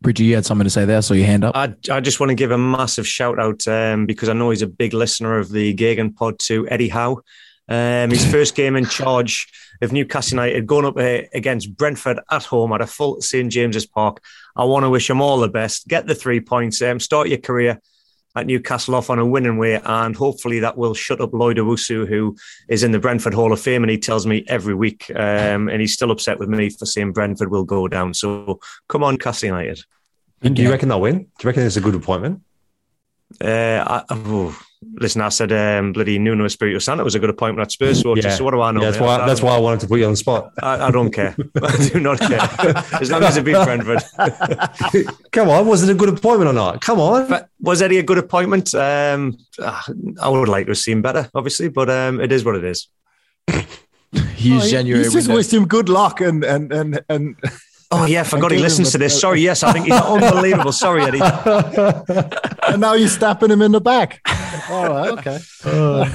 [0.00, 1.56] Bridgie, you had something to say there, so your hand up.
[1.56, 4.62] I, I just want to give a massive shout out um, because I know he's
[4.62, 7.22] a big listener of the Gegenpod to Eddie Howe.
[7.66, 9.48] Um, his first game in charge
[9.80, 13.86] of Newcastle United, going up uh, against Brentford at home at a full St James's
[13.86, 14.22] Park.
[14.54, 15.88] I want to wish him all the best.
[15.88, 16.82] Get the three points.
[16.82, 17.80] Um, start your career
[18.36, 22.06] at Newcastle off on a winning way, and hopefully that will shut up Lloyd Owusu,
[22.06, 22.36] who
[22.68, 25.80] is in the Brentford Hall of Fame, and he tells me every week, um, and
[25.80, 28.14] he's still upset with me for saying Brentford will go down.
[28.14, 29.80] So come on, Newcastle United.
[30.42, 31.18] Do you reckon they'll win?
[31.18, 32.42] Do you reckon it's a good appointment?
[33.40, 34.58] Uh, I, oh,
[34.96, 38.00] listen, I said um, bloody Nuno Espirito Santo was a good appointment at Spurs.
[38.02, 38.30] So, Yeah.
[38.30, 38.80] so what do I know?
[38.82, 39.16] Yeah, that's why.
[39.20, 40.52] I, That's why I wanted to put you on the spot.
[40.62, 41.34] I, I don't care.
[41.62, 42.40] I do not care.
[43.00, 44.02] As long as it beats Brentford.
[45.32, 46.80] Come on, was it a good appointment or not?
[46.80, 47.28] Come on.
[47.28, 48.74] But was Eddie a good appointment?
[48.74, 52.64] Um, I would like to have seen better, obviously, but um, it is what it
[52.64, 52.88] is.
[53.48, 55.34] He's Oh, he- he's just window.
[55.34, 57.36] wished him good luck and and and and
[57.90, 59.20] Oh yeah, I forgot he listens to this.
[59.20, 60.72] Sorry, yes, I think he's unbelievable.
[60.72, 61.20] Sorry, Eddie.
[62.68, 64.20] and now you're stabbing him in the back.
[64.70, 65.38] All right, okay.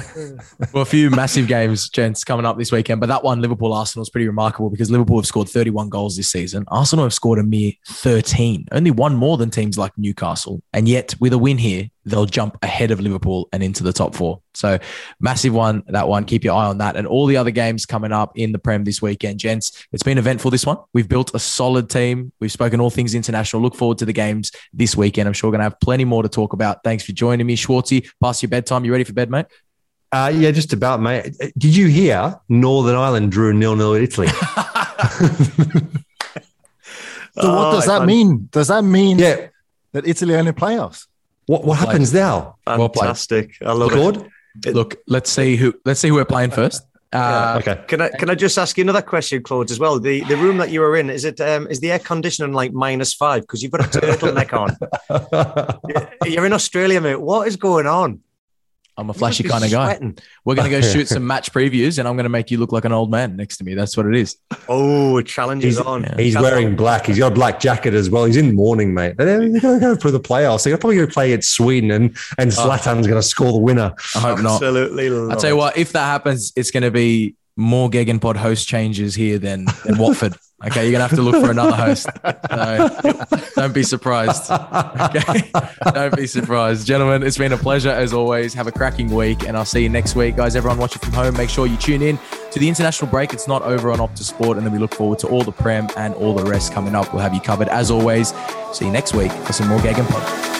[0.72, 3.00] Well, a few massive games, gents, coming up this weekend.
[3.00, 6.30] But that one, Liverpool Arsenal, is pretty remarkable because Liverpool have scored 31 goals this
[6.30, 6.64] season.
[6.68, 10.62] Arsenal have scored a mere 13, only one more than teams like Newcastle.
[10.72, 14.14] And yet, with a win here, they'll jump ahead of Liverpool and into the top
[14.14, 14.40] four.
[14.54, 14.78] So,
[15.20, 16.24] massive one, that one.
[16.24, 16.96] Keep your eye on that.
[16.96, 19.86] And all the other games coming up in the Prem this weekend, gents.
[19.92, 20.78] It's been eventful this one.
[20.92, 22.32] We've built a solid team.
[22.40, 23.62] We've spoken all things international.
[23.62, 25.28] Look forward to the games this weekend.
[25.28, 26.82] I'm sure we're going to have plenty more to talk about.
[26.84, 28.08] Thanks for joining me, Schwarzie.
[28.22, 28.84] Past your bedtime.
[28.84, 29.46] You ready for bed, mate?
[30.12, 31.36] Uh, yeah, just about, mate.
[31.56, 34.26] Did you hear Northern Ireland drew nil nil at Italy?
[37.32, 38.48] So what Oh, does that I- mean?
[38.50, 39.46] Does that mean yeah.
[39.92, 41.06] that Italy only in the playoffs?
[41.50, 42.58] What what happens now?
[42.64, 43.06] Well played.
[43.06, 43.56] Fantastic.
[43.60, 43.94] I love it.
[43.96, 44.30] Claude?
[44.66, 46.86] Look, let's see who let's see who we're playing first.
[47.12, 47.82] Uh, okay.
[47.88, 49.98] Can I can I just ask you another question, Claude, as well?
[49.98, 52.72] The the room that you were in is it um, is the air conditioning like
[52.72, 54.70] minus five because you've got a turtleneck on?
[56.30, 57.20] You're in Australia, mate.
[57.20, 58.20] What is going on?
[59.00, 59.96] I'm a flashy kind of guy.
[59.96, 60.18] Sweating.
[60.44, 62.70] We're going to go shoot some match previews and I'm going to make you look
[62.70, 63.74] like an old man next to me.
[63.74, 64.36] That's what it is.
[64.68, 66.02] Oh, challenge is He's- on.
[66.02, 66.14] yeah.
[66.16, 67.06] He's wearing black.
[67.06, 68.26] He's got a black jacket as well.
[68.26, 69.16] He's in mourning, mate.
[69.16, 70.64] They're going to go for the playoffs.
[70.64, 72.54] They're probably going to play at Sweden, and and oh.
[72.54, 73.94] Zlatan's going to score the winner.
[74.14, 74.62] I hope not.
[74.62, 75.08] Absolutely.
[75.08, 79.14] I'll tell you what, if that happens, it's going to be more Gegenpod host changes
[79.14, 80.36] here than, than Watford.
[80.62, 82.06] Okay, you're to have to look for another host.
[82.50, 82.90] So
[83.56, 84.50] don't be surprised.
[84.50, 85.50] Okay,
[85.92, 86.86] don't be surprised.
[86.86, 88.52] Gentlemen, it's been a pleasure as always.
[88.52, 90.36] Have a cracking week, and I'll see you next week.
[90.36, 92.18] Guys, everyone watching from home, make sure you tune in
[92.50, 93.32] to the international break.
[93.32, 95.88] It's not over on Optus Sport, and then we look forward to all the Prem
[95.96, 97.12] and all the rest coming up.
[97.14, 98.34] We'll have you covered as always.
[98.72, 100.59] See you next week for some more Gegenpod.